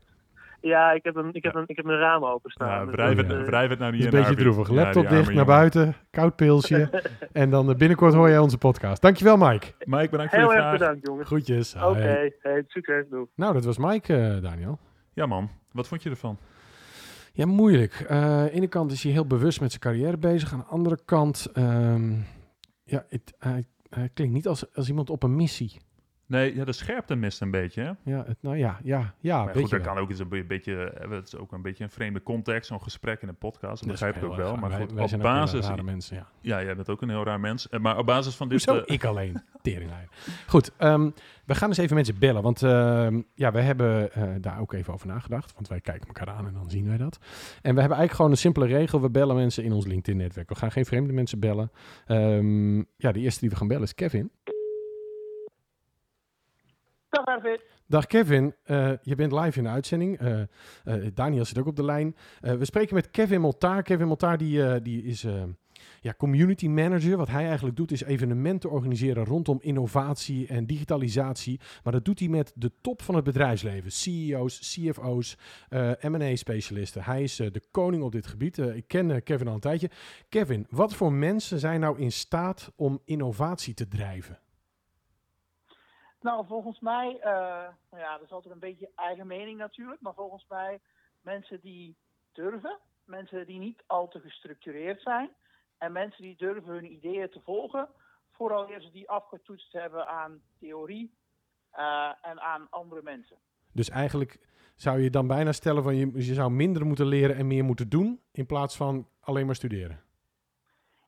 Ja, 0.61 0.93
ik 0.93 1.05
heb 1.05 1.17
een, 1.17 1.29
ik 1.35 1.43
heb 1.43 1.55
een, 1.55 1.65
ik 1.67 1.77
heb 1.77 1.85
een 1.85 1.99
raam 1.99 2.25
openstaan. 2.25 2.69
Ja, 2.69 2.85
dus 2.85 2.95
wrijf, 2.95 3.17
het, 3.17 3.33
eh, 3.33 3.43
wrijf 3.43 3.71
het 3.71 3.79
nou 3.79 3.93
niet 3.93 4.01
is 4.01 4.07
een 4.07 4.13
in, 4.13 4.19
beetje 4.19 4.35
droevig. 4.43 4.69
Laptop 4.69 5.09
dicht, 5.09 5.23
naar 5.25 5.31
jongen. 5.31 5.47
buiten, 5.47 5.95
koud 6.11 6.37
pilsje. 6.37 7.03
en 7.33 7.51
dan 7.51 7.71
eh, 7.71 7.77
binnenkort 7.77 8.15
hoor 8.15 8.29
jij 8.29 8.39
onze 8.39 8.59
podcast. 8.59 9.03
Dankjewel, 9.03 9.37
Mike. 9.37 9.67
Mike, 9.85 10.09
bedankt 10.11 10.33
voor 10.35 10.41
Heel 10.43 10.51
je 10.51 10.57
erg 10.57 10.67
vraag. 10.67 10.79
bedankt, 10.79 11.07
jongens. 11.07 11.27
Groetjes. 11.27 11.75
Oké, 11.75 12.31
hey, 12.41 12.65
succes, 12.67 13.05
doe. 13.11 13.29
Nou, 13.35 13.53
dat 13.53 13.65
was 13.65 13.79
Mike, 13.79 14.17
eh, 14.17 14.43
Daniel. 14.43 14.79
Ja 15.13 15.27
man, 15.27 15.51
wat 15.73 15.89
vond 15.89 16.03
je 16.03 16.11
ervan? 16.11 16.39
Ja, 17.33 17.47
moeilijk. 17.47 17.93
Eh, 18.09 18.17
aan 18.23 18.45
de 18.45 18.51
ene 18.51 18.67
kant 18.69 18.93
is 18.93 19.03
hij 19.03 19.13
heel 19.13 19.27
bewust 19.27 19.61
met 19.61 19.71
zijn 19.71 19.83
carrière 19.83 20.17
bezig. 20.19 20.53
Aan 20.53 20.59
de 20.59 20.65
andere 20.65 20.99
kant, 21.05 21.49
ehm, 21.53 22.11
ja, 22.85 23.05
het, 23.09 23.35
hij 23.39 23.65
klinkt 24.15 24.35
niet 24.35 24.47
als, 24.47 24.75
als 24.75 24.89
iemand 24.89 25.11
op 25.11 25.23
een 25.23 25.37
missie. 25.37 25.77
Nee, 26.29 26.55
ja, 26.55 26.65
de 26.65 26.73
scherpte 26.73 27.15
mist 27.17 27.41
een 27.41 27.51
beetje. 27.51 27.81
Hè? 27.83 28.13
Ja, 28.13 28.25
het, 28.27 28.37
nou 28.41 28.57
ja, 28.57 28.79
ja, 28.83 29.15
ja, 29.21 29.45
maar 29.45 29.53
goed, 29.55 29.63
dat 29.63 29.71
wel. 29.71 29.81
kan 29.81 29.99
ook 29.99 30.11
eens 30.11 30.19
een 30.19 30.29
be- 30.29 30.45
beetje, 30.45 30.91
eh, 30.91 31.11
het 31.11 31.27
is 31.27 31.37
ook 31.37 31.53
een 31.53 31.63
beetje 31.63 31.85
een 31.85 31.91
vreemde 31.91 32.23
context, 32.23 32.69
zo'n 32.69 32.83
gesprek 32.83 33.23
in 33.23 33.29
een 33.29 33.37
podcast. 33.37 33.83
Dat 33.83 33.91
begrijp 33.91 34.17
ik 34.17 34.25
ook 34.25 34.37
wel. 34.37 34.57
Maar 34.57 34.71
goed, 34.71 34.93
wij, 34.93 35.07
wij 35.09 35.15
op 35.17 35.23
basis, 35.23 35.69
mensen, 35.83 36.17
ja. 36.17 36.27
ja, 36.41 36.63
jij 36.65 36.77
bent 36.77 36.89
ook 36.91 37.03
een 37.03 37.09
heel 37.09 37.25
raar 37.25 37.41
mens. 37.41 37.69
Eh, 37.69 37.81
Maar 37.81 37.99
op 37.99 38.07
basis 38.07 38.35
van 38.35 38.49
dit, 38.49 38.65
Hoezo? 38.65 38.81
eh, 38.83 38.95
Ik 38.95 39.05
alleen. 39.05 39.43
Teringlijn. 39.63 40.09
Goed, 40.47 40.73
ehm, 40.77 41.11
we 41.45 41.55
gaan 41.55 41.69
eens 41.69 41.79
even 41.79 41.95
mensen 41.95 42.19
bellen. 42.19 42.43
Want 42.43 42.63
ehm, 42.63 43.21
ja, 43.35 43.53
wij 43.53 43.63
hebben 43.63 44.11
daar 44.41 44.61
ook 44.61 44.73
even 44.73 44.93
over 44.93 45.07
nagedacht. 45.07 45.53
Want 45.55 45.69
wij 45.69 45.81
kijken 45.81 46.07
elkaar 46.07 46.29
aan 46.35 46.47
en 46.47 46.53
dan 46.53 46.71
zien 46.71 46.87
wij 46.89 46.97
dat. 46.97 47.17
En 47.17 47.75
we 47.75 47.81
hebben 47.81 47.83
eigenlijk 47.99 48.13
gewoon 48.13 48.31
een 48.31 48.37
simpele 48.37 48.67
regel. 48.67 49.01
We 49.01 49.11
bellen 49.11 49.37
mensen 49.37 49.65
in 49.65 49.73
ons 49.73 49.87
LinkedIn-netwerk. 49.87 50.49
We 50.49 50.55
gaan 50.55 50.73
geen 50.73 50.85
vreemde 50.85 51.13
mensen 51.13 51.39
bellen. 51.41 51.71
Ehm, 52.07 52.77
ja, 52.79 53.13
de 53.13 53.21
eerste 53.21 53.41
die 53.41 53.51
we 53.51 53.57
gaan 53.57 53.69
bellen 53.69 53.83
is 53.83 53.95
Kevin. 53.95 54.31
Dag 57.17 57.25
Arvid. 57.25 57.61
Dag 57.87 58.07
Kevin, 58.07 58.55
Eh, 58.65 58.91
je 59.03 59.15
bent 59.15 59.33
live 59.33 59.59
in 59.59 59.65
de 59.65 59.71
uitzending. 59.71 60.19
Eh, 60.19 60.41
eh, 60.41 60.47
Daniel 61.15 61.45
zit 61.45 61.59
ook 61.59 61.67
op 61.67 61.77
de 61.77 61.85
lijn. 61.85 62.17
We 62.41 62.65
spreken 62.65 62.95
met 62.95 63.11
Kevin 63.11 63.41
Moltaar. 63.41 63.83
Kevin 63.83 64.07
Moltaar 64.07 64.39
die, 64.39 64.83
die 64.83 65.03
is 65.03 65.27
ja, 66.01 66.15
community 66.17 66.69
manager. 66.69 67.17
Wat 67.17 67.29
hij 67.29 67.47
eigenlijk 67.47 67.77
doet 67.77 67.93
is 67.93 68.03
evenementen 68.03 68.71
organiseren 68.71 69.25
rondom 69.25 69.59
innovatie 69.61 70.47
en 70.47 70.67
digitalisatie. 70.67 71.61
Maar 71.83 71.93
dat 71.93 72.05
doet 72.05 72.19
hij 72.19 72.29
met 72.29 72.53
de 72.55 72.73
top 72.81 73.03
van 73.03 73.15
het 73.15 73.25
bedrijfsleven. 73.25 73.93
CEO's, 73.93 74.59
CFO's, 74.59 75.37
M&A-specialisten. 76.01 77.03
Hij 77.03 77.23
is 77.23 77.37
de 77.37 77.63
koning 77.71 78.03
op 78.03 78.13
dit 78.13 78.27
gebied. 78.27 78.59
Ik 78.59 78.89
ken 78.89 79.23
Kevin 79.23 79.49
al 79.49 79.55
een 79.55 79.61
tijdje. 79.61 79.91
Kevin, 80.29 80.67
wat 80.71 80.95
voor 80.95 81.13
mensen 81.13 81.59
zijn 81.59 81.81
nou 81.81 81.99
in 81.99 82.13
staat 82.13 82.73
om 82.77 83.01
innovatie 83.05 83.75
te 83.75 83.89
drijven? 83.89 84.39
Nou, 86.27 86.47
volgens 86.47 86.81
mij, 86.81 87.19
eh, 87.21 87.31
nou 87.91 88.03
ja, 88.03 88.13
dat 88.13 88.23
is 88.23 88.33
altijd 88.33 88.55
een 88.55 88.61
beetje 88.61 88.91
eigen 88.95 89.27
mening 89.27 89.59
natuurlijk, 89.59 90.01
maar 90.01 90.15
volgens 90.15 90.47
mij 90.49 90.81
mensen 91.21 91.61
die 91.61 91.97
durven, 92.33 92.79
mensen 93.05 93.47
die 93.47 93.59
niet 93.59 93.83
al 93.87 94.09
te 94.09 94.21
gestructureerd 94.21 95.03
zijn 95.03 95.31
en 95.79 95.93
mensen 95.93 96.23
die 96.23 96.37
durven 96.37 96.73
hun 96.73 96.93
ideeën 96.93 97.31
te 97.31 97.41
volgen, 97.45 97.89
vooral 98.31 98.69
eerst 98.69 98.93
die 98.93 99.09
afgetoetst 99.11 99.73
hebben 99.73 100.07
aan 100.07 100.43
theorie 100.59 101.15
eh, 101.71 102.13
en 102.23 102.41
aan 102.41 102.67
andere 102.71 103.03
mensen. 103.03 103.37
Dus 103.73 103.91
eigenlijk 103.91 104.39
zou 104.75 105.01
je 105.01 105.11
dan 105.11 105.27
bijna 105.27 105.53
stellen 105.53 105.83
van 105.83 105.97
je, 105.97 106.13
je 106.13 106.35
zou 106.35 106.51
minder 106.51 106.87
moeten 106.87 107.07
leren 107.07 107.37
en 107.37 107.47
meer 107.47 107.65
moeten 107.65 107.89
doen 107.89 108.23
in 108.33 108.47
plaats 108.47 108.77
van 108.77 109.09
alleen 109.21 109.47
maar 109.47 109.55
studeren. 109.55 110.03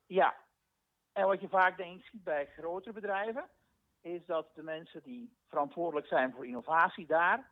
Ja, 0.07 0.35
en 1.13 1.27
wat 1.27 1.41
je 1.41 1.49
vaak 1.49 1.77
denk 1.77 1.99
ik 1.99 2.05
ziet 2.05 2.25
bij 2.25 2.47
grotere 2.47 2.93
bedrijven, 2.93 3.45
is 4.01 4.27
dat 4.27 4.55
de 4.55 4.63
mensen 4.63 5.03
die 5.03 5.33
verantwoordelijk 5.49 6.07
zijn 6.07 6.33
voor 6.33 6.47
innovatie 6.47 7.07
daar 7.07 7.51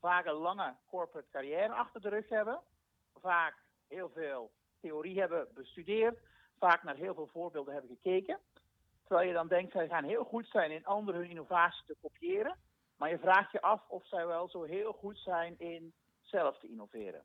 vaak 0.00 0.26
een 0.26 0.32
lange 0.32 0.74
corporate 0.88 1.28
carrière 1.30 1.72
achter 1.72 2.00
de 2.00 2.08
rug 2.08 2.28
hebben, 2.28 2.60
vaak 3.20 3.54
heel 3.88 4.10
veel 4.10 4.50
theorie 4.80 5.20
hebben 5.20 5.48
bestudeerd, 5.54 6.18
vaak 6.58 6.82
naar 6.82 6.96
heel 6.96 7.14
veel 7.14 7.26
voorbeelden 7.26 7.72
hebben 7.72 7.98
gekeken. 8.02 8.38
Terwijl 9.04 9.28
je 9.28 9.34
dan 9.34 9.48
denkt, 9.48 9.72
zij 9.72 9.88
gaan 9.88 10.04
heel 10.04 10.24
goed 10.24 10.46
zijn 10.48 10.70
in 10.70 10.84
anderen 10.84 11.20
hun 11.20 11.30
innovatie 11.30 11.84
te 11.86 11.96
kopiëren, 12.00 12.56
maar 12.96 13.10
je 13.10 13.18
vraagt 13.18 13.52
je 13.52 13.60
af 13.60 13.88
of 13.88 14.06
zij 14.06 14.26
wel 14.26 14.48
zo 14.48 14.62
heel 14.62 14.92
goed 14.92 15.18
zijn 15.18 15.58
in 15.58 15.92
zelf 16.20 16.58
te 16.58 16.68
innoveren. 16.68 17.24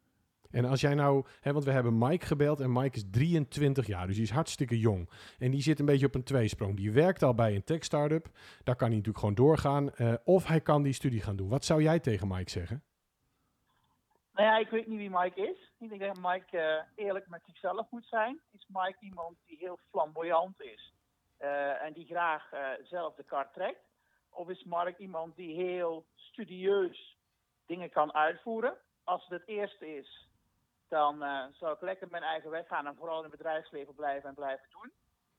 En 0.52 0.66
als 0.66 0.82
jij 0.82 0.94
nou, 0.94 1.26
hè, 1.42 1.54
want 1.54 1.66
we 1.66 1.72
hebben 1.72 1.98
Mike 1.98 2.26
gebeld 2.26 2.60
en 2.60 2.72
Mike 2.72 2.96
is 2.96 3.10
23 3.12 3.88
jaar, 3.88 4.08
dus 4.08 4.16
die 4.16 4.24
is 4.24 4.32
hartstikke 4.32 4.80
jong. 4.80 5.10
En 5.38 5.52
die 5.52 5.62
zit 5.62 5.80
een 5.80 5.86
beetje 5.86 6.06
op 6.06 6.16
een 6.16 6.24
tweesprong. 6.24 6.76
Die 6.76 6.92
werkt 6.92 7.24
al 7.24 7.34
bij 7.34 7.56
een 7.56 7.64
tech 7.64 7.84
startup, 7.84 8.28
daar 8.64 8.76
kan 8.76 8.88
hij 8.88 8.98
natuurlijk 8.98 9.20
gewoon 9.20 9.36
doorgaan. 9.36 9.92
eh, 9.96 10.14
of 10.24 10.48
hij 10.48 10.62
kan 10.62 10.84
die 10.84 10.94
studie 10.94 11.22
gaan 11.22 11.36
doen. 11.36 11.50
Wat 11.50 11.66
zou 11.66 11.82
jij 11.82 12.00
tegen 12.00 12.28
Mike 12.28 12.50
zeggen? 12.50 12.84
Nou 14.34 14.48
ja, 14.50 14.58
ik 14.58 14.70
weet 14.70 14.88
niet 14.88 14.98
wie 14.98 15.10
Mike 15.10 15.42
is. 15.42 15.72
Ik 15.80 15.90
denk 15.90 16.02
dat 16.02 16.32
Mike 16.32 16.58
eh, 16.58 17.06
eerlijk 17.06 17.28
met 17.28 17.42
zichzelf 17.46 17.88
moet 17.90 18.06
zijn. 18.06 18.40
Is 18.52 18.68
Mike 18.68 18.98
iemand 19.00 19.38
die 19.46 19.58
heel 19.58 19.80
flamboyant 19.90 20.62
is 20.62 20.94
eh, 21.38 21.82
en 21.82 21.94
die 21.94 22.06
graag 22.06 22.50
zelf 22.84 23.16
de 23.16 23.24
kar 23.24 23.52
trekt? 23.54 23.86
Of 24.30 24.50
is 24.50 24.64
Mike 24.64 24.96
iemand 24.98 25.36
die 25.36 25.56
heel 25.56 26.06
studieus 26.16 27.18
dingen 27.66 27.90
kan 27.90 28.14
uitvoeren? 28.14 28.78
Als 29.04 29.22
het 29.28 29.40
het 29.40 29.48
eerste 29.48 29.96
is, 29.96 30.27
dan 30.88 31.24
eh, 31.24 31.44
zou 31.52 31.74
ik 31.74 31.82
lekker 31.82 32.08
mijn 32.12 32.24
eigen 32.24 32.50
weg 32.50 32.68
gaan 32.68 32.88
en 32.88 32.96
vooral 32.96 33.18
in 33.18 33.30
het 33.30 33.38
bedrijfsleven 33.38 33.96
blijven 33.96 34.30
en 34.30 34.36
blijven 34.36 34.66
doen. 34.70 34.92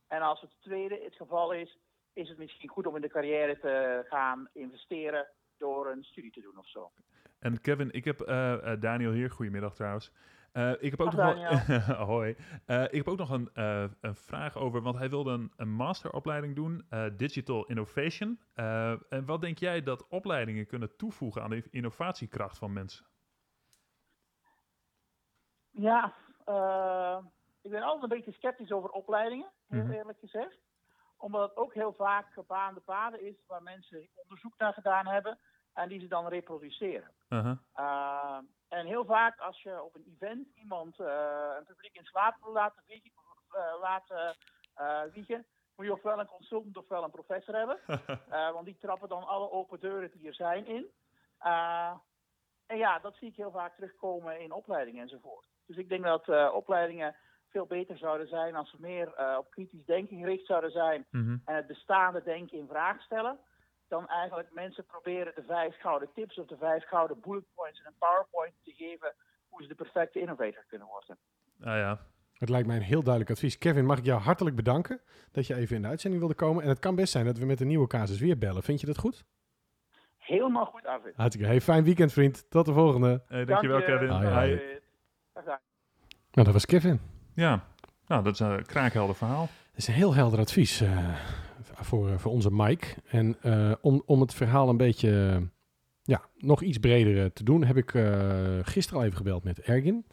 En 0.06 0.22
als 0.22 0.40
het 0.40 0.50
tweede 0.60 1.00
het 1.04 1.14
geval 1.14 1.52
is, 1.52 1.78
is 2.12 2.28
het 2.28 2.38
misschien 2.38 2.68
goed 2.68 2.86
om 2.86 2.96
in 2.96 3.02
de 3.02 3.08
carrière 3.08 3.58
te 3.58 4.04
gaan 4.08 4.48
investeren 4.52 5.26
door 5.56 5.90
een 5.90 6.04
studie 6.04 6.30
te 6.30 6.40
doen 6.40 6.58
of 6.58 6.68
zo. 6.68 6.90
En 7.38 7.60
Kevin, 7.60 7.90
ik 7.90 8.04
heb 8.04 8.20
eh, 8.20 8.72
eh, 8.72 8.80
Daniel 8.80 9.12
hier, 9.12 9.30
goedemiddag 9.30 9.74
trouwens. 9.74 10.12
Ik 10.80 10.90
heb 10.90 11.00
ook 11.00 11.16
Dag, 11.16 11.36
nog 11.36 11.66
wel, 11.66 11.96
Hoi. 12.06 12.30
Ik 12.66 12.94
heb 12.94 13.08
ook 13.08 13.18
nog 13.18 13.30
een, 13.30 13.50
een 14.00 14.14
vraag 14.14 14.56
over, 14.56 14.82
want 14.82 14.98
hij 14.98 15.10
wilde 15.10 15.30
een, 15.30 15.52
een 15.56 15.68
masteropleiding 15.68 16.54
doen, 16.54 16.86
Digital 17.16 17.66
Innovation. 17.66 18.40
En 19.08 19.24
wat 19.24 19.40
denk 19.40 19.58
jij 19.58 19.82
dat 19.82 20.08
opleidingen 20.08 20.66
kunnen 20.66 20.96
toevoegen 20.96 21.42
aan 21.42 21.50
de 21.50 21.62
innovatiekracht 21.70 22.58
van 22.58 22.72
mensen? 22.72 23.06
Ja, 25.80 26.12
eh, 26.44 27.18
ik 27.62 27.70
ben 27.70 27.82
altijd 27.82 28.02
een 28.02 28.16
beetje 28.18 28.32
sceptisch 28.32 28.72
over 28.72 28.90
opleidingen, 28.90 29.50
heel 29.68 29.82
Mhm. 29.82 29.92
eerlijk 29.92 30.18
gezegd. 30.18 30.56
Omdat 31.16 31.48
het 31.48 31.58
ook 31.58 31.74
heel 31.74 31.92
vaak 31.92 32.32
gebaande 32.32 32.80
paden 32.80 33.20
is 33.20 33.34
waar 33.46 33.62
mensen 33.62 34.08
onderzoek 34.14 34.54
naar 34.58 34.72
gedaan 34.72 35.06
hebben 35.06 35.38
en 35.72 35.88
die 35.88 36.00
ze 36.00 36.06
dan 36.08 36.28
reproduceren. 36.28 37.10
Uh-huh. 37.28 37.58
Uh, 37.76 38.38
en 38.68 38.86
heel 38.86 39.04
vaak 39.04 39.40
als 39.40 39.62
je 39.62 39.82
op 39.82 39.94
een 39.94 40.04
event 40.16 40.48
iemand 40.54 41.00
eh, 41.00 41.54
een 41.58 41.64
publiek 41.64 41.94
in 41.94 42.04
slaap 42.04 42.36
wil 42.42 42.52
laten 42.52 42.82
wiegen, 42.86 43.10
eh, 43.50 43.74
laten, 43.80 44.36
eh, 44.74 45.02
wiegen, 45.12 45.46
moet 45.76 45.86
je 45.86 45.92
ofwel 45.92 46.18
een 46.20 46.26
consultant 46.26 46.76
ofwel 46.76 47.04
een 47.04 47.10
professor 47.10 47.54
hebben. 47.54 47.78
Eh, 48.30 48.50
want 48.52 48.64
die 48.64 48.78
trappen 48.78 49.08
dan 49.08 49.26
alle 49.26 49.50
open 49.50 49.80
deuren 49.80 50.10
die 50.10 50.26
er 50.26 50.34
zijn 50.34 50.66
in. 50.66 50.86
Eh, 51.38 51.92
en 52.66 52.76
ja, 52.76 52.98
dat 52.98 53.16
zie 53.16 53.28
ik 53.28 53.36
heel 53.36 53.50
vaak 53.50 53.74
terugkomen 53.74 54.40
in 54.40 54.52
opleidingen 54.52 55.02
enzovoort. 55.02 55.46
Dus 55.68 55.76
ik 55.76 55.88
denk 55.88 56.04
dat 56.04 56.28
eh, 56.28 56.50
opleidingen 56.54 57.14
veel 57.50 57.66
beter 57.66 57.98
zouden 57.98 58.28
zijn 58.28 58.54
als 58.54 58.70
ze 58.70 58.76
meer 58.80 59.14
eh, 59.14 59.36
op 59.38 59.50
kritisch 59.50 59.84
denken 59.84 60.18
gericht 60.18 60.46
zouden 60.46 60.70
zijn 60.70 61.06
Mhm. 61.10 61.36
en 61.44 61.54
het 61.56 61.66
bestaande 61.66 62.22
denken 62.22 62.58
in 62.58 62.66
vraag 62.68 63.00
stellen. 63.02 63.38
Dan 63.88 64.08
eigenlijk 64.08 64.52
mensen 64.52 64.84
proberen 64.86 65.32
de 65.34 65.42
vijf 65.46 65.80
gouden 65.80 66.08
tips 66.14 66.38
of 66.38 66.46
de 66.46 66.56
vijf 66.56 66.84
gouden 66.86 67.20
bullet 67.20 67.44
points 67.54 67.78
in 67.80 67.86
een 67.86 67.98
PowerPoint 67.98 68.54
te 68.64 68.72
geven 68.72 69.14
hoe 69.48 69.62
ze 69.62 69.68
de 69.68 69.74
perfecte 69.74 70.20
innovator 70.20 70.64
kunnen 70.68 70.86
worden. 70.88 71.18
Ah 71.60 71.76
ja, 71.76 71.98
Het 72.32 72.48
lijkt 72.48 72.66
mij 72.66 72.76
een 72.76 72.82
heel 72.82 73.02
duidelijk 73.02 73.30
advies. 73.32 73.58
Kevin, 73.58 73.86
mag 73.86 73.98
ik 73.98 74.04
jou 74.04 74.20
hartelijk 74.20 74.56
bedanken 74.56 75.00
dat 75.32 75.46
je 75.46 75.54
even 75.54 75.76
in 75.76 75.82
de 75.82 75.88
uitzending 75.88 76.22
wilde 76.22 76.36
komen. 76.38 76.62
En 76.62 76.68
het 76.68 76.78
kan 76.78 76.94
best 76.94 77.12
zijn 77.12 77.24
dat 77.24 77.38
we 77.38 77.46
met 77.46 77.60
een 77.60 77.66
nieuwe 77.66 77.86
casus 77.86 78.20
weer 78.20 78.38
bellen. 78.38 78.62
Vind 78.62 78.80
je 78.80 78.86
dat 78.86 78.98
goed? 78.98 79.24
Helemaal 80.16 80.64
goed, 80.66 80.86
Arvid. 80.86 81.16
Hartstikke. 81.16 81.48
Hey, 81.50 81.60
fijn 81.60 81.84
weekend, 81.84 82.12
vriend. 82.12 82.50
Tot 82.50 82.66
de 82.66 82.72
volgende. 82.72 83.22
Eh, 83.28 83.46
dankjewel 83.46 83.78
Dank 83.78 83.88
je. 83.90 83.92
Kevin. 83.92 84.10
Ah, 84.10 84.42
Hi. 84.42 84.56
Nou, 86.32 86.46
dat 86.46 86.52
was 86.52 86.66
Kevin. 86.66 87.00
Ja, 87.34 87.64
nou 88.06 88.24
dat 88.24 88.32
is 88.32 88.40
een 88.40 88.66
kraakhelder 88.66 89.14
verhaal. 89.16 89.48
Dat 89.70 89.76
is 89.76 89.88
een 89.88 89.94
heel 89.94 90.14
helder 90.14 90.38
advies 90.38 90.80
eh, 90.80 91.14
voor, 91.62 92.20
voor 92.20 92.32
onze 92.32 92.50
Mike. 92.52 92.86
En 93.06 93.36
eh, 93.42 93.72
om, 93.80 94.02
om 94.06 94.20
het 94.20 94.34
verhaal 94.34 94.68
een 94.68 94.76
beetje 94.76 95.34
eh, 95.36 95.42
ja, 96.02 96.22
nog 96.36 96.62
iets 96.62 96.78
breder 96.78 97.24
eh, 97.24 97.30
te 97.30 97.44
doen, 97.44 97.64
heb 97.64 97.76
ik 97.76 97.94
eh, 97.94 98.58
gisteren 98.62 98.98
al 99.00 99.04
even 99.04 99.16
gebeld 99.16 99.44
met 99.44 99.60
Ergin. 99.60 100.06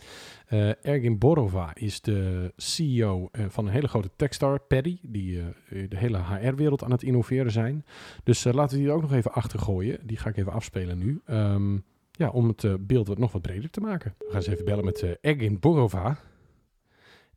Eh, 0.47 0.85
Ergin 0.85 1.17
Borova 1.17 1.71
is 1.75 2.01
de 2.01 2.53
CEO 2.55 3.29
eh, 3.31 3.45
van 3.49 3.65
een 3.65 3.71
hele 3.73 3.87
grote 3.87 4.09
techstar, 4.15 4.59
Paddy, 4.59 4.99
die 5.01 5.39
eh, 5.39 5.89
de 5.89 5.97
hele 5.97 6.17
HR-wereld 6.23 6.83
aan 6.83 6.91
het 6.91 7.03
innoveren 7.03 7.51
zijn. 7.51 7.85
Dus 8.23 8.45
eh, 8.45 8.53
laten 8.53 8.75
we 8.75 8.81
die 8.81 8.91
er 8.91 8.95
ook 8.95 9.01
nog 9.01 9.13
even 9.13 9.33
achter 9.33 9.59
gooien. 9.59 9.99
Die 10.03 10.17
ga 10.17 10.29
ik 10.29 10.37
even 10.37 10.51
afspelen 10.51 10.97
nu. 10.97 11.21
Ehm, 11.25 11.77
ja, 12.17 12.29
om 12.29 12.47
het 12.47 12.63
eh, 12.63 12.73
beeld 12.79 13.07
wat, 13.07 13.17
nog 13.17 13.31
wat 13.31 13.41
breder 13.41 13.69
te 13.69 13.79
maken. 13.81 14.15
We 14.17 14.25
gaan 14.25 14.35
eens 14.35 14.47
even 14.47 14.65
bellen 14.65 14.85
met 14.85 15.01
eh 15.01 15.09
Ergin 15.31 15.59
Borova. 15.59 16.17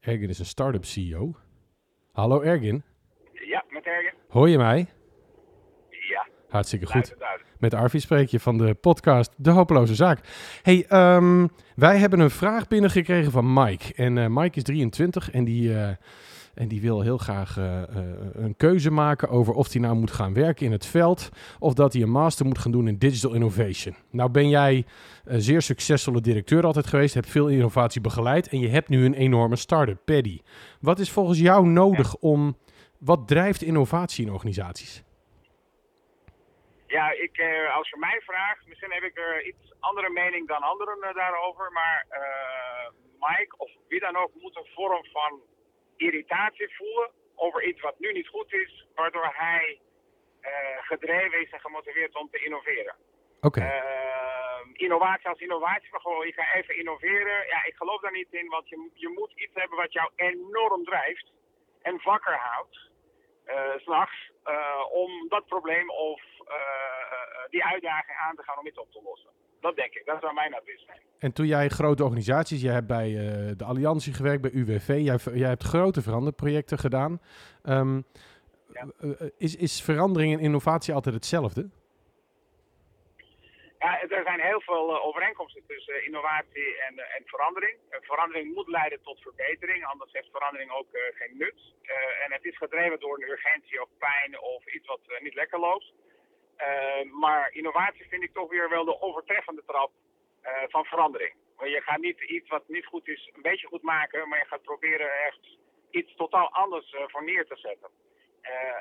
Ergin 0.01 0.29
is 0.29 0.39
een 0.39 0.45
start-up 0.45 0.85
CEO. 0.85 1.35
Hallo 2.13 2.41
Ergin, 2.41 2.83
Ja, 3.33 3.65
met 3.71 3.85
Ergen. 3.85 4.13
hoor 4.29 4.49
je 4.49 4.57
mij? 4.59 4.87
Ja, 5.91 6.27
Hartstikke 6.49 6.87
goed. 6.87 7.15
duidelijk. 7.19 7.47
Met 7.59 7.75
Arvi 7.75 8.01
spreek 8.01 8.29
je 8.29 8.41
van 8.41 8.59
de 8.59 8.75
podcast 8.75 9.33
De 9.37 9.51
Hopeloze 9.51 9.95
Zaak. 9.95 10.21
Hey, 10.63 10.87
ehm, 10.89 11.47
wij 11.77 11.99
hebben 11.99 12.21
een 12.21 12.31
vraag 12.31 12.69
binnengekregen 12.69 13.33
van 13.33 13.53
Mike. 13.53 13.95
En 13.95 14.19
eh, 14.19 14.27
Mike 14.29 14.57
is 14.57 14.63
23 14.63 15.31
en 15.31 15.45
die, 15.45 15.75
en 16.59 16.69
die 16.69 16.81
wil 16.81 17.01
heel 17.01 17.19
graag 17.19 17.57
eh, 17.57 17.83
eh, 17.83 17.89
een 18.33 18.57
keuze 18.57 18.91
maken 18.91 19.29
over 19.29 19.55
of 19.55 19.73
hij 19.73 19.81
nou 19.81 19.95
moet 19.95 20.11
gaan 20.11 20.35
werken 20.35 20.67
in 20.67 20.73
het 20.73 20.87
veld 20.87 21.29
of 21.59 21.75
dat 21.75 21.93
hij 21.93 22.03
een 22.03 22.11
master 22.11 22.47
moet 22.47 22.59
gaan 22.59 22.73
doen 22.73 22.89
in 22.89 22.99
digital 22.99 23.35
innovation. 23.35 23.95
Nou 24.11 24.31
ben 24.31 24.49
jij 24.49 24.85
een 25.25 25.41
zeer 25.41 25.63
succesvolle 25.63 26.21
directeur 26.21 26.65
altijd 26.65 26.87
geweest, 26.87 27.15
hebt 27.15 27.31
veel 27.31 27.49
innovatie 27.49 28.01
begeleid 28.01 28.49
en 28.49 28.61
je 28.61 28.69
hebt 28.69 28.89
nu 28.89 29.05
een 29.05 29.15
enorme 29.15 29.57
start-up, 29.57 30.01
Paddy. 30.05 30.41
Wat 30.81 30.99
is 30.99 31.11
volgens 31.11 31.39
jou 31.39 31.67
nodig 31.67 32.15
om, 32.15 32.57
wat 32.99 33.29
drijft 33.29 33.63
innovatie 33.63 34.27
in 34.27 34.33
organisaties? 34.33 35.03
Ja, 36.87 37.11
ik, 37.11 37.37
eh, 37.37 37.77
als 37.77 37.89
je 37.89 37.97
mij 37.99 38.21
vraagt, 38.25 38.67
misschien 38.69 38.93
heb 38.93 39.03
ik 39.03 39.19
er 39.19 39.47
iets 39.47 39.75
andere 39.81 40.11
mening 40.11 40.49
dan 40.49 40.63
anderen 40.63 41.15
daarover, 41.15 41.73
maar 41.73 42.07
Mike 43.19 43.55
of 43.57 43.71
wie 43.89 44.01
dan 44.01 44.17
ook 44.17 44.31
moet 44.35 44.57
een 44.57 44.71
vorm 44.75 45.05
van 45.13 45.41
irritatie 45.99 46.77
voelen 46.77 47.11
over 47.35 47.65
iets 47.65 47.81
wat 47.81 47.99
nu 47.99 48.13
niet 48.13 48.29
goed 48.29 48.53
is, 48.53 48.87
waardoor 48.95 49.31
hij 49.35 49.81
eh, 50.41 50.51
gedreven 50.79 51.41
is 51.41 51.51
en 51.51 51.61
gemotiveerd 51.61 52.15
om 52.15 52.29
te 52.31 52.45
innoveren. 52.45 52.97
Oké. 53.41 53.61
Eh, 53.61 54.61
innovatie 54.73 55.29
als 55.29 55.41
innovatie, 55.41 55.89
maar 55.91 56.01
gewoon, 56.01 56.27
je 56.27 56.33
gaat 56.33 56.55
even 56.55 56.79
innoveren. 56.79 57.47
Ja, 57.47 57.65
ik 57.65 57.77
geloof 57.77 58.01
daar 58.01 58.13
niet 58.13 58.33
in, 58.33 58.49
want 58.49 58.69
je, 58.69 58.91
je 58.95 59.09
moet 59.09 59.33
iets 59.35 59.55
hebben 59.55 59.79
wat 59.79 59.93
jou 59.93 60.11
enorm 60.17 60.85
drijft 60.85 61.33
en 61.83 62.01
wakker 62.03 62.37
houdt, 62.37 62.91
s 63.77 63.83
s'nachts, 63.83 64.31
om 64.91 65.29
dat 65.29 65.47
probleem 65.47 65.91
of 65.91 66.23
die 67.51 67.65
uitdaging 67.65 68.19
aan 68.19 68.37
te 68.37 68.43
gaan 68.43 68.59
om 68.59 68.67
iets 68.67 68.79
op 68.79 68.93
te 68.93 69.01
lossen. 69.03 69.31
Dat 69.61 69.77
denk 69.77 69.95
ik, 69.95 70.03
dat 70.07 70.21
zou 70.21 70.35
mijn 70.35 70.55
advies 70.55 70.85
zijn. 70.87 70.99
En 71.19 71.33
toen 71.33 71.47
jij 71.47 71.69
grote 71.69 72.05
organisaties, 72.05 72.61
jij 72.63 72.73
hebt 72.73 72.87
bij 72.87 73.09
eh, 73.09 73.51
de 73.57 73.65
Alliantie 73.65 74.13
gewerkt, 74.15 74.43
bij 74.43 74.51
UWV, 74.51 74.89
jij, 74.89 75.19
jij 75.35 75.49
hebt 75.49 75.63
grote 75.63 76.03
veranderprojecten 76.03 76.79
gedaan. 76.79 77.21
Ehm, 77.63 77.97
Ja. 78.73 78.87
eh, 79.01 79.21
eh, 79.21 79.29
is, 79.39 79.57
is 79.57 79.83
verandering 79.83 80.33
en 80.33 80.41
innovatie 80.41 80.95
altijd 80.95 81.15
hetzelfde? 81.15 81.69
Ja, 83.79 84.01
er 84.03 84.23
zijn 84.25 84.41
heel 84.41 84.61
veel 84.61 85.03
overeenkomsten 85.03 85.63
tussen 85.67 86.05
innovatie 86.07 86.81
en, 86.87 86.95
en 87.17 87.23
verandering. 87.27 87.77
Verandering 87.91 88.55
moet 88.55 88.69
leiden 88.69 89.01
tot 89.03 89.21
verbetering, 89.21 89.85
anders 89.85 90.13
heeft 90.13 90.31
verandering 90.31 90.71
ook 90.71 90.87
geen 91.15 91.37
nut. 91.37 91.59
En 92.25 92.33
het 92.33 92.45
is 92.45 92.57
gedreven 92.57 93.01
door 93.01 93.15
een 93.17 93.31
urgentie 93.31 93.83
of 93.83 93.89
pijn 93.99 94.41
of 94.41 94.75
iets 94.75 94.87
wat 94.87 95.01
niet 95.23 95.35
lekker 95.35 95.59
loopt. 95.61 95.93
Eh, 96.59 97.11
maar 97.11 97.53
innovatie 97.53 98.09
vind 98.09 98.23
ik 98.23 98.33
toch 98.33 98.51
weer 98.51 98.69
wel 98.69 98.85
de 98.85 99.01
overtreffende 99.01 99.63
trap 99.67 99.91
eh, 100.41 100.53
van 100.69 100.85
verandering. 100.85 101.35
Want 101.57 101.71
je 101.71 101.81
gaat 101.81 101.99
niet 101.99 102.21
iets 102.21 102.49
wat 102.49 102.69
niet 102.69 102.87
goed 102.87 103.09
is 103.09 103.31
een 103.35 103.43
beetje 103.43 103.67
goed 103.67 103.83
maken, 103.83 104.29
maar 104.29 104.39
je 104.39 104.45
gaat 104.45 104.63
proberen 104.63 105.25
echt 105.25 105.59
iets 105.91 106.15
totaal 106.17 106.53
anders 106.53 106.93
eh, 106.93 107.03
voor 107.07 107.25
neer 107.25 107.47
te 107.47 107.57
zetten. 107.57 107.91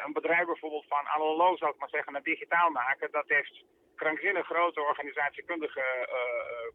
Een 0.05 0.13
bedrijf 0.13 0.45
bijvoorbeeld 0.45 0.85
van 0.87 1.07
analoog, 1.07 1.57
zou 1.57 1.71
ik 1.71 1.79
maar 1.79 1.89
zeggen, 1.89 2.13
naar 2.13 2.23
digitaal 2.23 2.69
maken, 2.69 3.11
dat 3.11 3.27
heeft 3.27 3.63
krankzinnig 3.95 4.45
grote 4.45 4.81
organisatiekundige 4.81 5.83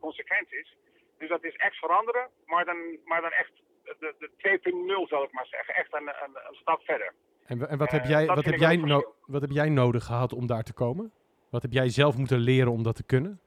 consequenties. 0.01 0.77
Dus 1.19 1.29
dat 1.29 1.45
is 1.45 1.57
echt 1.57 1.77
veranderen, 1.77 2.31
maar 2.45 2.65
dan, 2.65 2.99
maar 3.05 3.21
dan 3.21 3.31
echt 3.31 3.53
de, 3.83 4.15
de 4.19 5.01
2.0 5.05 5.09
zal 5.09 5.23
ik 5.23 5.33
maar 5.33 5.47
zeggen. 5.47 5.75
Echt 5.75 5.95
een, 5.95 6.09
een 6.09 6.55
stap 6.55 6.83
verder. 6.85 7.15
En, 7.47 7.69
en 7.69 7.79
wat, 7.79 7.89
Eh, 7.89 7.95
heb 7.95 8.05
jij, 8.05 8.27
wat, 8.27 8.45
heb 8.45 8.55
jij 8.55 8.77
no- 8.77 9.15
wat 9.27 9.41
heb 9.41 9.51
jij 9.51 9.69
nodig 9.69 10.05
gehad 10.05 10.33
om 10.33 10.47
daar 10.47 10.63
te 10.63 10.73
komen? 10.73 11.13
Wat 11.51 11.63
heb 11.63 11.73
jij 11.73 11.89
zelf 11.89 12.17
moeten 12.17 12.39
leren 12.39 12.73
om 12.73 12.83
dat 12.83 12.97
te 12.97 13.05
kunnen? 13.05 13.41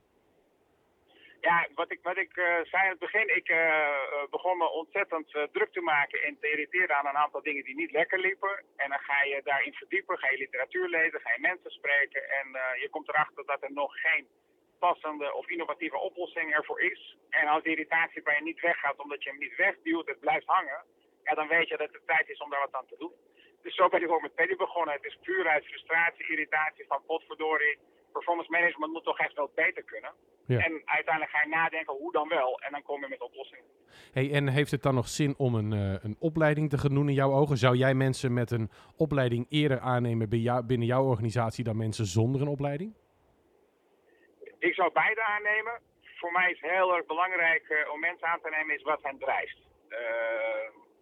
Ja, 1.42 1.68
wat 1.76 1.92
ik, 1.92 2.00
wat 2.04 2.18
ik 2.18 2.38
eh, 2.38 2.46
zei 2.72 2.84
in 2.84 2.90
het 2.90 3.00
begin, 3.00 3.36
ik 3.36 3.48
eh, 3.50 4.28
begon 4.30 4.58
me 4.58 4.70
ontzettend 4.72 5.28
druk 5.52 5.72
te 5.72 5.82
maken 5.82 6.20
en 6.24 6.38
te 6.40 6.50
irriteren 6.52 6.96
aan 6.96 7.06
een 7.08 7.18
aantal 7.24 7.42
dingen 7.42 7.64
die 7.64 7.76
niet 7.76 7.92
lekker 7.92 8.20
liepen. 8.20 8.64
En 8.76 8.90
dan 8.90 9.00
ga 9.00 9.24
je 9.24 9.42
daarin 9.44 9.74
verdiepen, 9.74 10.18
ga 10.18 10.30
je 10.30 10.38
literatuur 10.38 10.90
lezen, 10.90 11.20
ga 11.22 11.32
je 11.36 11.42
mensen 11.42 11.72
spreken 11.72 12.22
en 12.40 12.48
je 12.82 12.88
komt 12.92 13.10
erachter 13.10 13.46
dat 13.46 13.64
er 13.64 13.72
nog 13.74 13.92
geen 14.02 14.28
passende 14.80 15.34
of 15.34 15.50
innovatieve 15.50 15.98
oplossing 15.98 16.54
ervoor 16.54 16.82
is. 16.82 17.18
En 17.30 17.48
als 17.48 17.64
die 17.64 17.72
irritatie 17.72 18.22
bij 18.22 18.36
je 18.36 18.44
niet 18.44 18.62
weggaat 18.62 18.98
omdat 19.00 19.24
je 19.24 19.30
hem 19.30 19.40
niet 19.40 19.56
wegduwt, 19.56 20.08
het 20.08 20.20
blijft 20.20 20.46
hangen, 20.46 20.84
ja, 21.24 21.34
dan 21.34 21.48
weet 21.48 21.68
je 21.68 21.78
dat 21.78 21.92
het 21.92 22.08
tijd 22.08 22.30
is 22.30 22.40
om 22.40 22.50
daar 22.50 22.60
wat 22.60 22.74
aan 22.74 22.86
te 22.88 22.96
doen. 23.00 23.12
Dus 23.66 23.76
zo 23.76 23.90
ben 23.90 24.04
ik 24.04 24.12
ook 24.12 24.22
met 24.22 24.36
Paddy 24.36 24.56
begonnen. 24.56 24.94
Het 24.94 25.06
is 25.06 25.18
puur 25.22 25.48
uit 25.48 25.66
frustratie, 25.66 26.30
irritatie 26.30 26.86
van 26.88 27.02
potverdorie. 27.06 27.78
Performance 28.12 28.52
management 28.52 28.92
moet 28.92 29.04
toch 29.04 29.20
echt 29.20 29.34
wel 29.34 29.52
beter 29.56 29.84
kunnen. 29.84 30.12
Ja. 30.46 30.60
En 30.60 30.82
uiteindelijk 30.86 31.36
ga 31.36 31.42
je 31.44 31.50
nadenken 31.50 31.94
hoe 31.94 32.12
dan 32.12 32.28
wel. 32.28 32.60
En 32.60 32.72
dan 32.72 32.84
kom 32.84 33.02
je 33.02 33.08
met 33.08 33.22
oplossingen. 33.22 33.66
Hey, 34.14 34.32
en 34.32 34.48
heeft 34.48 34.72
het 34.72 34.84
dan 34.84 34.96
nog 34.96 35.08
zin 35.08 35.36
om 35.38 35.56
een, 35.56 35.74
eh, 35.74 36.04
een 36.04 36.16
opleiding 36.20 36.70
te 36.70 36.78
gaan 36.78 36.94
doen 36.94 37.10
in 37.10 37.14
jouw 37.14 37.32
ogen? 37.32 37.58
Zou 37.58 37.76
jij 37.76 37.94
mensen 37.94 38.34
met 38.34 38.52
een 38.52 38.70
opleiding 38.98 39.46
eerder 39.50 39.80
aannemen 39.80 40.30
bij 40.30 40.40
jou, 40.40 40.66
binnen 40.66 40.88
jouw 40.88 41.04
organisatie 41.04 41.64
dan 41.64 41.78
mensen 41.78 42.06
zonder 42.06 42.42
een 42.42 42.56
opleiding? 42.58 42.94
Ik 44.60 44.74
zou 44.74 44.92
beide 44.92 45.24
aannemen. 45.24 45.80
Voor 46.02 46.32
mij 46.32 46.52
is 46.52 46.62
heel 46.62 46.96
erg 46.96 47.06
belangrijk 47.06 47.64
eh, 47.70 47.92
om 47.94 48.00
mensen 48.00 48.28
aan 48.28 48.42
te 48.42 48.50
nemen 48.50 48.76
is 48.76 48.84
wat 48.84 49.00
hen 49.02 49.18
drijft. 49.18 49.58
Eh, 49.88 49.98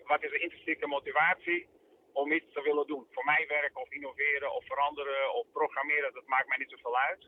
wat 0.04 0.24
is 0.24 0.32
de 0.32 0.40
intrinsieke 0.40 0.88
motivatie 0.88 1.68
om 2.14 2.32
iets 2.32 2.54
te 2.54 2.62
willen 2.62 2.88
doen? 2.88 3.08
Voor 3.12 3.26
mij 3.26 3.46
werken 3.48 3.82
of 3.82 3.92
innoveren 3.92 4.54
of 4.54 4.66
veranderen 4.66 5.34
of 5.34 5.46
programmeren, 5.52 6.14
dat 6.14 6.28
maakt 6.28 6.48
mij 6.48 6.58
niet 6.58 6.70
zoveel 6.70 6.98
uit. 6.98 7.24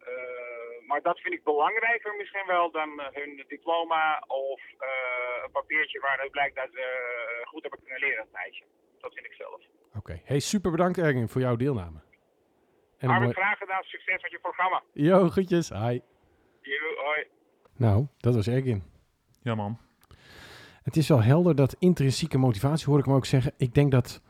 Eh, 0.00 0.86
maar 0.86 1.02
dat 1.02 1.20
vind 1.20 1.34
ik 1.34 1.44
belangrijker 1.44 2.16
misschien 2.16 2.46
wel 2.46 2.70
dan 2.70 3.00
eh, 3.00 3.06
hun 3.12 3.44
diploma 3.48 4.24
of 4.26 4.60
eh, 4.78 5.44
een 5.44 5.50
papiertje 5.50 6.00
waaruit 6.00 6.30
blijkt 6.30 6.56
dat 6.56 6.68
ze 6.72 6.84
goed 7.44 7.62
hebben 7.62 7.80
kunnen 7.80 8.00
leren 8.00 8.22
een 8.22 8.32
tijdje. 8.32 8.64
Dat 9.00 9.12
vind 9.14 9.26
ik 9.26 9.32
zelf. 9.32 9.60
Oké. 9.94 10.20
Hey, 10.24 10.38
super 10.38 10.70
bedankt 10.70 10.98
Erwin 10.98 11.28
voor 11.28 11.40
jouw 11.40 11.56
deelname. 11.56 12.00
En 12.98 13.08
mooi... 13.10 13.32
graag 13.32 13.58
gedaan. 13.58 13.82
Succes 13.82 14.22
met 14.22 14.30
je 14.30 14.38
programma. 14.38 14.82
Yo, 14.92 15.28
groetjes. 15.28 15.68
Hi. 15.68 16.00
Yo, 16.60 16.94
hoi. 16.96 17.26
Nou, 17.76 18.06
dat 18.18 18.34
was 18.34 18.48
Ergin. 18.48 18.82
Ja, 19.42 19.54
man. 19.54 19.89
Het 20.90 20.98
is 20.98 21.08
wel 21.08 21.22
helder 21.22 21.54
dat 21.54 21.76
intrinsieke 21.78 22.38
motivatie, 22.38 22.86
hoor 22.86 22.98
ik 22.98 23.04
hem 23.04 23.14
ook 23.14 23.26
zeggen. 23.26 23.52
Ik 23.56 23.74
denk 23.74 23.90
dat 23.90 24.20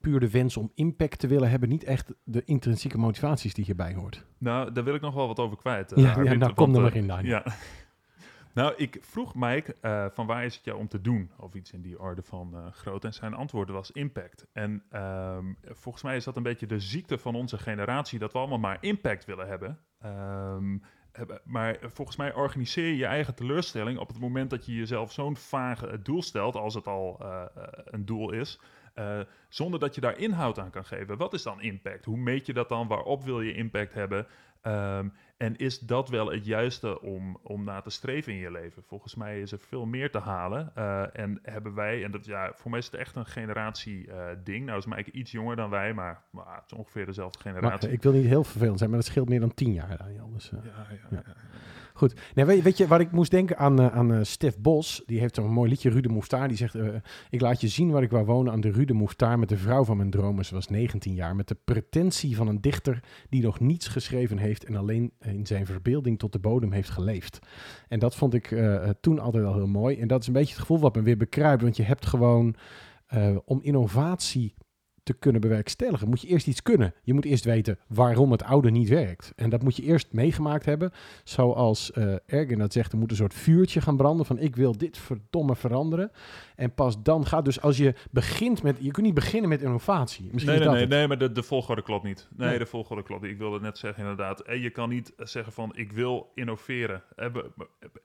puur 0.00 0.20
de 0.20 0.30
wens 0.30 0.56
om 0.56 0.72
impact 0.74 1.18
te 1.18 1.26
willen 1.26 1.50
hebben 1.50 1.68
niet 1.68 1.84
echt 1.84 2.12
de 2.24 2.42
intrinsieke 2.44 2.98
motivaties 2.98 3.54
die 3.54 3.64
hierbij 3.64 3.94
hoort. 3.94 4.24
Nou, 4.38 4.72
daar 4.72 4.84
wil 4.84 4.94
ik 4.94 5.00
nog 5.00 5.14
wel 5.14 5.26
wat 5.26 5.38
over 5.38 5.56
kwijt. 5.56 5.92
eh, 5.92 6.02
Ja, 6.02 6.08
ja, 6.10 6.16
Arvid, 6.16 6.38
nou, 6.38 6.52
kom 6.52 6.70
er 6.70 6.76
eh, 6.76 6.82
maar 6.82 6.94
in, 6.96 7.06
Daniel. 7.06 7.30
Ja. 7.30 7.44
Nou, 8.54 8.74
ik 8.76 8.98
vroeg 9.00 9.34
Mike 9.34 9.76
eh, 9.80 10.06
van 10.12 10.26
waar 10.26 10.44
is 10.44 10.54
het 10.56 10.64
jou 10.64 10.78
om 10.78 10.88
te 10.88 11.00
doen? 11.00 11.30
Of 11.36 11.54
iets 11.54 11.72
in 11.72 11.80
die 11.82 12.00
orde 12.00 12.22
van 12.22 12.54
groot. 12.72 13.04
En 13.04 13.12
zijn 13.14 13.34
antwoord 13.34 13.68
was 13.70 13.90
impact. 13.90 14.46
En 14.52 14.82
ehm, 14.90 15.44
volgens 15.62 16.04
mij 16.04 16.16
is 16.16 16.24
dat 16.24 16.36
een 16.36 16.42
beetje 16.42 16.66
de 16.66 16.80
ziekte 16.80 17.18
van 17.18 17.34
onze 17.34 17.58
generatie, 17.58 18.18
dat 18.18 18.32
we 18.32 18.38
allemaal 18.38 18.58
maar 18.58 18.78
impact 18.80 19.24
willen 19.24 19.48
hebben. 19.48 19.78
Ehm, 20.00 20.10
hebben- 20.12 20.82
maar 21.44 21.76
volgens 21.80 22.16
mij 22.16 22.34
organiseer 22.34 22.86
je 22.86 22.96
je 22.96 23.06
eigen 23.06 23.34
teleurstelling 23.34 23.98
op 23.98 24.08
het 24.08 24.20
moment 24.20 24.50
dat 24.50 24.66
je 24.66 24.74
jezelf 24.74 25.12
zo'n 25.12 25.36
vage 25.36 25.86
eh, 25.86 25.98
doel 26.02 26.22
stelt, 26.22 26.56
als 26.56 26.74
het 26.74 26.86
al 26.86 27.18
eh, 27.20 27.42
eh, 27.42 27.62
een 27.84 28.04
doel 28.04 28.32
is, 28.32 28.60
zonder 29.48 29.80
dat 29.80 29.94
je 29.94 30.00
daar 30.00 30.18
inhoud 30.18 30.58
aan 30.58 30.70
kan 30.70 30.84
geven. 30.84 31.16
Wat 31.16 31.32
is 31.32 31.42
dan 31.42 31.60
impact? 31.60 32.04
Hoe 32.04 32.16
meet 32.16 32.46
je 32.46 32.52
dat 32.52 32.68
dan? 32.68 32.88
Waarop 32.88 33.24
wil 33.24 33.40
je 33.40 33.54
impact 33.54 33.94
hebben? 33.94 34.26
Ehm, 34.62 35.08
en 35.40 35.56
is 35.56 35.78
dat 35.78 36.08
wel 36.08 36.30
het 36.30 36.46
juiste 36.46 37.00
om, 37.00 37.38
om 37.42 37.64
na 37.64 37.80
te 37.80 37.90
streven 37.90 38.32
in 38.32 38.38
je 38.38 38.50
leven? 38.50 38.82
Volgens 38.82 39.14
mij 39.14 39.40
is 39.40 39.52
er 39.52 39.58
veel 39.58 39.86
meer 39.86 40.10
te 40.10 40.18
halen. 40.18 40.70
Eh, 40.74 41.02
en 41.20 41.38
hebben 41.42 41.74
wij, 41.74 42.04
en 42.04 42.10
dat, 42.10 42.24
ja, 42.24 42.52
voor 42.54 42.70
mij 42.70 42.78
is 42.80 42.86
het 42.86 42.94
echt 42.94 43.16
een 43.16 43.26
generatie 43.26 44.10
eh, 44.12 44.26
ding. 44.44 44.66
Nou 44.66 44.78
is 44.78 44.86
Mike 44.86 45.10
iets 45.10 45.30
jonger 45.30 45.56
dan 45.56 45.70
wij, 45.70 45.94
maar, 45.94 46.22
maar 46.30 46.54
het 46.54 46.64
is 46.66 46.72
ongeveer 46.78 47.06
dezelfde 47.06 47.38
Maar, 47.44 47.54
generatie. 47.54 47.88
eh, 47.88 47.94
ik 47.94 48.02
wil 48.02 48.12
niet 48.12 48.24
heel 48.26 48.44
vervelend 48.44 48.78
zijn, 48.78 48.90
maar 48.90 48.98
dat 48.98 49.08
scheelt 49.08 49.28
meer 49.28 49.40
dan 49.40 49.54
tien 49.54 49.72
jaar, 49.72 49.96
Daniel. 49.96 50.30
Dus, 50.32 50.52
eh, 50.52 50.58
ja, 50.64 50.86
ja, 50.90 50.96
Ja. 51.16 51.22
ja. 51.26 51.34
Goed. 52.00 52.20
Nee, 52.34 52.62
weet, 52.62 52.76
je 52.76 52.86
waar 52.86 53.00
ik 53.00 53.10
moest 53.10 53.30
denken 53.30 53.58
aan, 53.58 53.80
eh, 53.80 53.86
aan 53.86 54.12
eh, 54.12 54.18
Stef 54.22 54.58
Bos? 54.58 55.02
Die 55.06 55.20
heeft 55.20 55.36
een 55.36 55.52
mooi 55.52 55.70
liedje, 55.70 55.90
Rude 55.90 56.08
Moeftaar. 56.08 56.48
Die 56.48 56.56
zegt, 56.56 56.74
eh, 56.74 56.86
ik 57.30 57.40
laat 57.40 57.60
je 57.60 57.68
zien 57.68 57.90
waar 57.90 58.02
ik 58.02 58.10
wou 58.10 58.24
wonen 58.24 58.52
aan 58.52 58.60
de 58.60 58.70
Rude 58.70 58.92
Moeftaar 58.92 59.38
met 59.38 59.48
de 59.48 59.56
vrouw 59.56 59.84
van 59.84 59.96
mijn 59.96 60.10
dromen. 60.10 60.44
Ze 60.44 60.54
was 60.54 60.68
19 60.68 61.14
jaar. 61.14 61.36
Met 61.36 61.48
de 61.48 61.56
pretentie 61.64 62.36
van 62.36 62.48
een 62.48 62.60
dichter 62.60 63.00
die 63.28 63.42
nog 63.42 63.60
niets 63.60 63.88
geschreven 63.88 64.38
heeft 64.38 64.64
en 64.64 64.76
alleen 64.76 65.12
in 65.20 65.46
zijn 65.46 65.66
verbeelding 65.66 66.18
tot 66.18 66.32
de 66.32 66.38
bodem 66.38 66.72
heeft 66.72 66.90
geleefd. 66.90 67.38
En 67.88 67.98
dat 67.98 68.16
vond 68.16 68.34
ik 68.34 68.56
toen 69.00 69.18
altijd 69.18 69.44
al 69.44 69.54
heel 69.54 69.66
mooi. 69.66 69.98
En 69.98 70.08
dat 70.08 70.20
is 70.20 70.26
een 70.26 70.32
beetje 70.32 70.52
het 70.52 70.60
gevoel 70.60 70.80
wat 70.80 70.94
me 70.94 71.02
weer 71.02 71.16
bekruipt. 71.16 71.62
Want 71.62 71.76
je 71.76 71.82
hebt 71.82 72.06
gewoon, 72.06 72.54
om 73.44 73.60
innovatie 73.62 74.54
te 75.02 75.12
kunnen 75.12 75.40
bewerkstelligen, 75.40 76.08
moet 76.08 76.20
je 76.20 76.28
eerst 76.28 76.46
iets 76.46 76.62
kunnen. 76.62 76.94
Je 77.02 77.14
moet 77.14 77.24
eerst 77.24 77.44
weten 77.44 77.78
waarom 77.86 78.30
het 78.32 78.42
oude 78.42 78.70
niet 78.70 78.88
werkt. 78.88 79.32
En 79.36 79.50
dat 79.50 79.62
moet 79.62 79.76
je 79.76 79.82
eerst 79.82 80.12
meegemaakt 80.12 80.64
hebben. 80.64 80.92
Zoals 81.24 81.90
uh, 81.94 82.14
Ergen 82.26 82.58
dat 82.58 82.72
zegt, 82.72 82.92
er 82.92 82.98
moet 82.98 83.10
een 83.10 83.16
soort 83.16 83.34
vuurtje 83.34 83.80
gaan 83.80 83.96
branden 83.96 84.26
van 84.26 84.38
ik 84.38 84.56
wil 84.56 84.78
dit 84.78 84.98
verdomme 84.98 85.56
veranderen. 85.56 86.10
En 86.56 86.74
pas 86.74 87.02
dan 87.02 87.26
gaat 87.26 87.44
dus 87.44 87.60
als 87.60 87.76
je 87.76 87.94
begint 88.10 88.62
met, 88.62 88.76
je 88.80 88.90
kunt 88.90 89.06
niet 89.06 89.14
beginnen 89.14 89.48
met 89.48 89.62
innovatie. 89.62 90.28
Misschien 90.32 90.54
nee, 90.58 90.68
nee, 90.68 90.74
nee, 90.76 90.86
nee, 90.86 91.06
maar 91.08 91.18
de, 91.18 91.32
de 91.32 91.42
volgorde 91.42 91.82
klopt 91.82 92.04
niet. 92.04 92.28
Nee, 92.36 92.48
Nee. 92.48 92.58
de 92.58 92.66
volgorde 92.66 93.02
klopt 93.02 93.22
niet. 93.22 93.30
Ik 93.30 93.38
wilde 93.38 93.60
net 93.60 93.78
zeggen 93.78 94.02
inderdaad. 94.02 94.40
En 94.40 94.60
je 94.60 94.70
kan 94.70 94.88
niet 94.88 95.12
zeggen 95.16 95.52
van 95.52 95.72
ik 95.76 95.92
wil 95.92 96.30
innoveren. 96.34 97.02
Eh, 97.16 97.26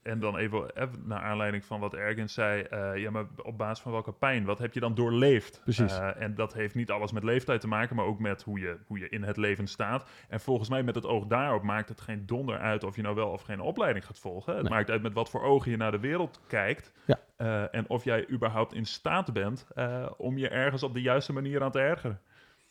En 0.04 0.20
dan 0.20 0.38
even, 0.38 0.66
naar 1.06 1.22
aanleiding 1.22 1.66
van 1.66 1.80
wat 1.80 1.94
Ergens 1.94 2.34
zei. 2.34 2.62
eh, 2.62 2.92
ja, 2.98 3.12
maar 3.12 3.26
op 3.44 3.58
basis 3.58 3.80
van 3.84 3.92
welke 3.92 4.12
pijn? 4.14 4.46
Wat 4.46 4.60
heb 4.60 4.74
je 4.74 4.80
dan 4.80 4.96
doorleefd? 4.96 5.60
Precies. 5.64 5.98
Eh, 5.98 6.22
en 6.22 6.36
dat 6.36 6.54
heeft 6.54 6.76
niet 6.76 6.85
alles 6.92 7.12
met 7.12 7.24
leeftijd 7.24 7.62
te 7.62 7.68
maken, 7.68 7.96
maar 7.96 8.06
ook 8.06 8.20
met 8.20 8.44
hoe 8.44 8.60
je, 8.60 8.78
hoe 8.88 9.00
je 9.00 9.10
in 9.10 9.24
het 9.24 9.38
leven 9.38 9.68
staat. 9.68 10.10
En 10.30 10.40
volgens 10.40 10.70
mij 10.70 10.84
met 10.84 10.96
het 10.96 11.06
oog 11.06 11.26
daarop 11.26 11.64
maakt 11.64 11.90
het 11.90 12.02
geen 12.02 12.26
donder 12.26 12.58
uit 12.60 12.84
of 12.84 12.96
je 12.96 13.02
nou 13.02 13.16
wel 13.16 13.30
of 13.30 13.42
geen 13.42 13.60
opleiding 13.60 14.06
gaat 14.06 14.20
volgen. 14.20 14.54
Het 14.54 14.64
Nee. 14.64 14.72
maakt 14.72 14.90
uit 14.90 15.02
met 15.02 15.14
wat 15.14 15.30
voor 15.30 15.42
ogen 15.44 15.72
je 15.72 15.78
naar 15.78 15.92
de 15.92 16.00
wereld 16.00 16.42
kijkt. 16.48 16.92
Ja. 17.06 17.20
Eh, 17.38 17.74
en 17.76 17.90
of 17.90 18.04
jij 18.04 18.30
überhaupt 18.30 18.74
in 18.74 18.86
staat 18.86 19.34
bent 19.34 19.68
eh, 19.76 20.06
om 20.18 20.38
je 20.38 20.50
ergens 20.50 20.84
op 20.84 20.94
de 20.94 21.02
juiste 21.02 21.34
manier 21.34 21.64
aan 21.64 21.72
te 21.72 21.80
ergeren. 21.80 22.20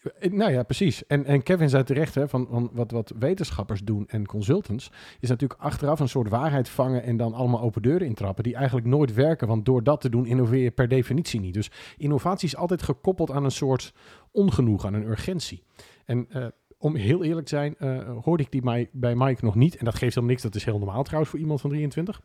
Eh, 0.05 0.31
Nou 0.31 0.53
ja, 0.53 0.62
precies. 0.62 1.07
En, 1.07 1.25
en 1.25 1.43
Kevin 1.43 1.69
zei 1.69 1.83
terecht, 1.83 2.14
hè, 2.14 2.29
van, 2.29 2.47
van 2.51 2.71
wat, 2.73 2.90
wat 2.90 3.12
wetenschappers 3.19 3.85
doen 3.85 4.09
en 4.09 4.27
consultants, 4.27 4.90
is 5.21 5.29
natuurlijk 5.29 5.61
achteraf 5.61 6.01
een 6.01 6.09
soort 6.09 6.29
waarheid 6.29 6.69
vangen 6.69 7.03
en 7.03 7.17
dan 7.17 7.35
allemaal 7.35 7.61
open 7.61 7.83
deuren 7.83 8.07
intrappen, 8.07 8.45
die 8.45 8.55
eigenlijk 8.55 8.87
nooit 8.87 9.14
werken, 9.14 9.49
want 9.49 9.64
door 9.64 9.83
dat 9.83 10.01
te 10.01 10.09
doen 10.09 10.27
innoveer 10.27 10.62
je 10.62 10.71
per 10.71 10.88
definitie 10.88 11.40
niet. 11.40 11.55
Dus 11.55 11.71
innovatie 11.97 12.49
is 12.49 12.57
altijd 12.57 12.83
gekoppeld 12.83 13.31
aan 13.31 13.45
een 13.45 13.51
soort 13.51 13.95
ongenoeg, 14.31 14.87
aan 14.87 14.95
een 14.95 15.07
urgentie. 15.07 15.62
En 16.05 16.27
eh, 16.29 16.47
om 16.79 16.97
heel 16.97 17.25
eerlijk 17.25 17.47
te 17.47 17.55
zijn, 17.55 17.75
eh, 17.79 18.19
hoorde 18.23 18.43
ik 18.43 18.51
die 18.51 18.62
mij, 18.62 18.88
bij 18.93 19.14
Mike 19.14 19.45
nog 19.45 19.55
niet, 19.55 19.77
en 19.77 19.85
dat 19.85 19.95
geeft 19.95 20.14
helemaal 20.14 20.31
niks, 20.31 20.43
dat 20.43 20.55
is 20.55 20.64
heel 20.64 20.79
normaal 20.79 21.03
trouwens 21.03 21.31
voor 21.31 21.40
iemand 21.40 21.61
van 21.61 21.71
23. 21.71 22.21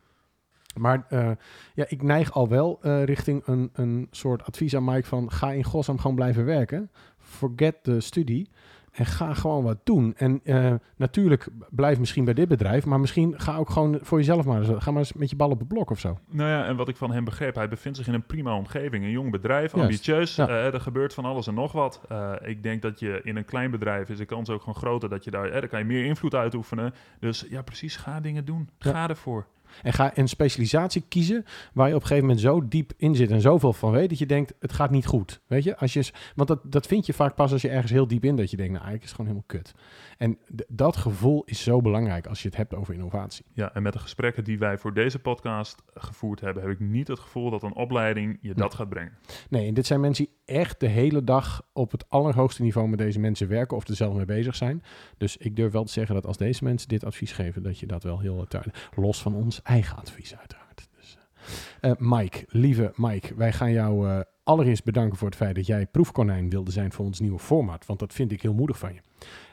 Maar 0.74 1.06
ja, 1.74 1.84
ik 1.88 2.02
neig 2.02 2.32
al 2.32 2.48
wel 2.48 2.78
richting 3.04 3.42
een, 3.46 3.70
een 3.72 4.08
soort 4.10 4.44
advies 4.44 4.76
aan 4.76 4.84
Mike 4.84 5.06
van 5.06 5.30
ga 5.30 5.52
in 5.52 5.64
godsnaam 5.64 5.98
gewoon 5.98 6.16
blijven 6.16 6.44
werken. 6.44 6.90
Forget 7.30 7.76
de 7.82 8.00
studie 8.00 8.48
en 8.90 9.06
ga 9.06 9.34
gewoon 9.34 9.62
wat 9.64 9.78
doen. 9.84 10.14
En 10.16 10.40
eh, 10.44 10.72
natuurlijk 10.96 11.46
blijf 11.70 11.98
misschien 11.98 12.24
bij 12.24 12.34
dit 12.34 12.48
bedrijf, 12.48 12.86
maar 12.86 13.00
misschien 13.00 13.34
ga 13.40 13.56
ook 13.56 13.70
gewoon 13.70 13.98
voor 14.02 14.18
jezelf 14.18 14.44
maar 14.44 14.58
eens, 14.58 14.82
ga 14.82 14.90
maar 14.90 15.00
eens 15.00 15.12
met 15.12 15.30
je 15.30 15.36
bal 15.36 15.50
op 15.50 15.58
het 15.58 15.68
blok 15.68 15.90
of 15.90 15.98
zo. 15.98 16.18
Nou 16.30 16.48
ja, 16.48 16.64
en 16.64 16.76
wat 16.76 16.88
ik 16.88 16.96
van 16.96 17.12
hem 17.12 17.24
begreep, 17.24 17.54
hij 17.54 17.68
bevindt 17.68 17.98
zich 17.98 18.06
in 18.06 18.14
een 18.14 18.26
prima 18.26 18.56
omgeving. 18.56 19.04
Een 19.04 19.10
jong 19.10 19.30
bedrijf, 19.30 19.72
Juist, 19.72 19.90
ambitieus. 19.90 20.36
ja. 20.36 20.48
eh, 20.48 20.74
er 20.74 20.80
gebeurt 20.80 21.14
van 21.14 21.24
alles 21.24 21.46
en 21.46 21.54
nog 21.54 21.72
wat. 21.72 22.00
Eh, 22.08 22.32
ik 22.42 22.62
denk 22.62 22.82
dat 22.82 23.00
je 23.00 23.20
in 23.24 23.36
een 23.36 23.44
klein 23.44 23.70
bedrijf 23.70 24.08
is 24.08 24.18
de 24.18 24.24
kans 24.24 24.50
ook 24.50 24.60
gewoon 24.60 24.74
groter 24.74 25.08
dat 25.08 25.24
je 25.24 25.30
daar, 25.30 25.50
daar 25.50 25.68
kan 25.68 25.78
je 25.78 25.84
meer 25.84 26.04
invloed 26.04 26.34
uitoefenen. 26.34 26.94
Dus 27.20 27.46
ja, 27.50 27.62
precies, 27.62 27.96
ga 27.96 28.20
dingen 28.20 28.44
doen. 28.44 28.68
Ja. 28.78 28.90
Ga 28.90 29.08
ervoor. 29.08 29.46
En 29.82 29.92
ga 29.92 30.18
een 30.18 30.28
specialisatie 30.28 31.04
kiezen 31.08 31.44
waar 31.72 31.88
je 31.88 31.94
op 31.94 32.00
een 32.00 32.06
gegeven 32.06 32.28
moment 32.28 32.44
zo 32.44 32.68
diep 32.68 32.92
in 32.96 33.14
zit 33.14 33.30
en 33.30 33.40
zoveel 33.40 33.72
van 33.72 33.90
weet 33.90 34.08
dat 34.08 34.18
je 34.18 34.26
denkt, 34.26 34.54
het 34.58 34.72
gaat 34.72 34.90
niet 34.90 35.06
goed. 35.06 35.40
Weet 35.46 35.64
je, 35.64 35.76
als 35.76 35.92
je, 35.92 36.10
want 36.34 36.48
dat, 36.48 36.60
dat 36.64 36.86
vind 36.86 37.06
je 37.06 37.12
vaak 37.12 37.34
pas 37.34 37.52
als 37.52 37.62
je 37.62 37.68
ergens 37.68 37.92
heel 37.92 38.06
diep 38.06 38.24
in 38.24 38.36
dat 38.36 38.50
je 38.50 38.56
denkt, 38.56 38.72
nou 38.72 38.84
eigenlijk 38.84 39.02
is 39.02 39.10
het 39.10 39.20
gewoon 39.20 39.44
helemaal 39.46 39.62
kut. 39.62 39.74
En 40.18 40.38
dat 40.68 40.96
gevoel 40.96 41.42
is 41.44 41.62
zo 41.62 41.80
belangrijk 41.80 42.26
als 42.26 42.42
je 42.42 42.48
het 42.48 42.56
hebt 42.56 42.74
over 42.74 42.94
innovatie. 42.94 43.44
Ja, 43.52 43.74
en 43.74 43.82
met 43.82 43.92
de 43.92 43.98
gesprekken 43.98 44.44
die 44.44 44.58
wij 44.58 44.78
voor 44.78 44.94
deze 44.94 45.18
podcast 45.18 45.82
gevoerd 45.94 46.40
hebben, 46.40 46.62
heb 46.62 46.72
ik 46.72 46.80
niet 46.80 47.08
het 47.08 47.18
gevoel 47.18 47.50
dat 47.50 47.62
een 47.62 47.74
opleiding 47.74 48.38
je 48.40 48.54
dat 48.54 48.74
gaat 48.74 48.88
brengen. 48.88 49.12
Nee, 49.48 49.66
en 49.66 49.74
dit 49.74 49.86
zijn 49.86 50.00
mensen 50.00 50.24
die 50.24 50.56
echt 50.56 50.80
de 50.80 50.86
hele 50.86 51.24
dag 51.24 51.62
op 51.72 51.90
het 51.90 52.08
allerhoogste 52.08 52.62
niveau 52.62 52.88
met 52.88 52.98
deze 52.98 53.18
mensen 53.18 53.48
werken 53.48 53.76
of 53.76 53.88
er 53.88 53.96
zelf 53.96 54.14
mee 54.14 54.24
bezig 54.24 54.54
zijn. 54.56 54.82
Dus 55.18 55.36
ik 55.36 55.56
durf 55.56 55.72
wel 55.72 55.84
te 55.84 55.92
zeggen 55.92 56.14
dat 56.14 56.26
als 56.26 56.36
deze 56.36 56.64
mensen 56.64 56.88
dit 56.88 57.04
advies 57.04 57.32
geven, 57.32 57.62
dat 57.62 57.78
je 57.78 57.86
dat 57.86 58.02
wel 58.02 58.20
heel 58.20 58.44
duidelijk, 58.48 58.88
los 58.96 59.22
van 59.22 59.34
ons 59.34 59.59
eigen 59.62 59.96
advies 59.96 60.36
uiteraard. 60.36 60.88
Dus, 60.96 61.16
eh, 61.80 61.90
eh, 61.90 61.96
Mike, 61.98 62.44
lieve 62.48 62.92
Mike, 62.96 63.34
wij 63.34 63.52
gaan 63.52 63.72
jou 63.72 64.08
eh, 64.08 64.20
allereerst 64.42 64.84
bedanken 64.84 65.18
voor 65.18 65.28
het 65.28 65.36
feit 65.36 65.54
dat 65.54 65.66
jij 65.66 65.86
proefkonijn 65.86 66.50
wilde 66.50 66.70
zijn 66.70 66.92
voor 66.92 67.04
ons 67.04 67.20
nieuwe 67.20 67.38
format, 67.38 67.86
want 67.86 67.98
dat 67.98 68.12
vind 68.12 68.32
ik 68.32 68.42
heel 68.42 68.54
moedig 68.54 68.78
van 68.78 68.94
je. 68.94 69.00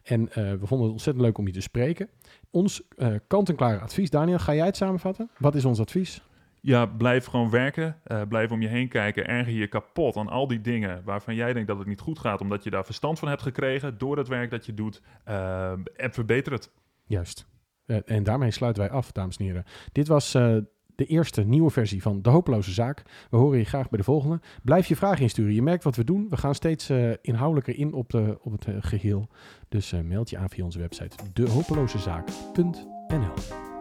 En 0.03 0.25
we 0.33 0.59
vonden 0.67 0.85
het 0.85 0.91
ontzettend 0.91 1.25
leuk 1.25 1.37
om 1.37 1.47
je 1.47 1.53
te 1.53 1.61
spreken. 1.61 2.09
Ons 2.51 2.81
kant-en-klare 3.27 3.79
advies, 3.79 4.09
Daniel, 4.09 4.39
ga 4.39 4.53
jij 4.53 4.65
het 4.65 4.75
samenvatten? 4.75 5.29
Wat 5.37 5.55
is 5.55 5.65
ons 5.65 5.79
advies? 5.79 6.21
Ja, 6.61 6.85
blijf 6.85 7.25
gewoon 7.25 7.49
werken. 7.49 8.01
blijf 8.29 8.51
om 8.51 8.61
je 8.61 8.67
heen 8.67 8.87
kijken. 8.87 9.27
Erger 9.27 9.53
je 9.53 9.67
kapot 9.67 10.15
aan 10.15 10.27
al 10.27 10.47
die 10.47 10.61
dingen 10.61 11.01
waarvan 11.05 11.35
jij 11.35 11.53
denkt 11.53 11.67
dat 11.67 11.77
het 11.77 11.87
niet 11.87 11.99
goed 11.99 12.19
gaat, 12.19 12.41
omdat 12.41 12.63
je 12.63 12.69
daar 12.69 12.85
verstand 12.85 13.19
van 13.19 13.27
hebt 13.27 13.41
gekregen 13.41 13.97
door 13.97 14.17
het 14.17 14.27
werk 14.27 14.49
dat 14.49 14.65
je 14.65 14.73
doet. 14.73 15.01
en 15.95 16.13
verbeter 16.13 16.51
het. 16.51 16.71
Juist. 17.05 17.47
Eh, 17.87 17.97
en 18.05 18.23
daarmee 18.23 18.51
sluiten 18.51 18.83
wij 18.83 18.91
af, 18.91 19.11
dames 19.11 19.37
en 19.37 19.45
heren. 19.45 19.63
Dit 19.91 20.07
was 20.07 20.33
eh, 20.33 20.57
de 20.97 21.05
eerste 21.05 21.43
nieuwe 21.43 21.69
versie 21.69 22.01
van 22.01 22.21
De 22.21 22.29
Hopeloze 22.29 22.71
Zaak. 22.71 23.03
We 23.29 23.37
horen 23.37 23.57
je 23.57 23.65
graag 23.65 23.89
bij 23.89 23.97
de 23.97 24.03
volgende. 24.03 24.39
Blijf 24.63 24.87
je 24.87 24.95
vragen 24.95 25.21
insturen. 25.21 25.53
Je 25.53 25.61
merkt 25.61 25.83
wat 25.83 25.95
we 25.95 26.03
doen. 26.03 26.27
We 26.29 26.37
gaan 26.37 26.55
steeds 26.55 26.89
eh, 26.89 27.11
inhoudelijker 27.21 27.77
in 27.77 27.93
op, 27.93 28.09
de, 28.09 28.37
op 28.41 28.51
het 28.51 28.65
eh, 28.65 28.75
geheel. 28.79 29.27
Dus 29.69 29.93
meld 30.03 30.29
je 30.29 30.37
aan 30.37 30.49
via 30.49 30.63
onze 30.63 30.79
website 30.79 31.15
dehopelozezaak.nl 31.33 33.76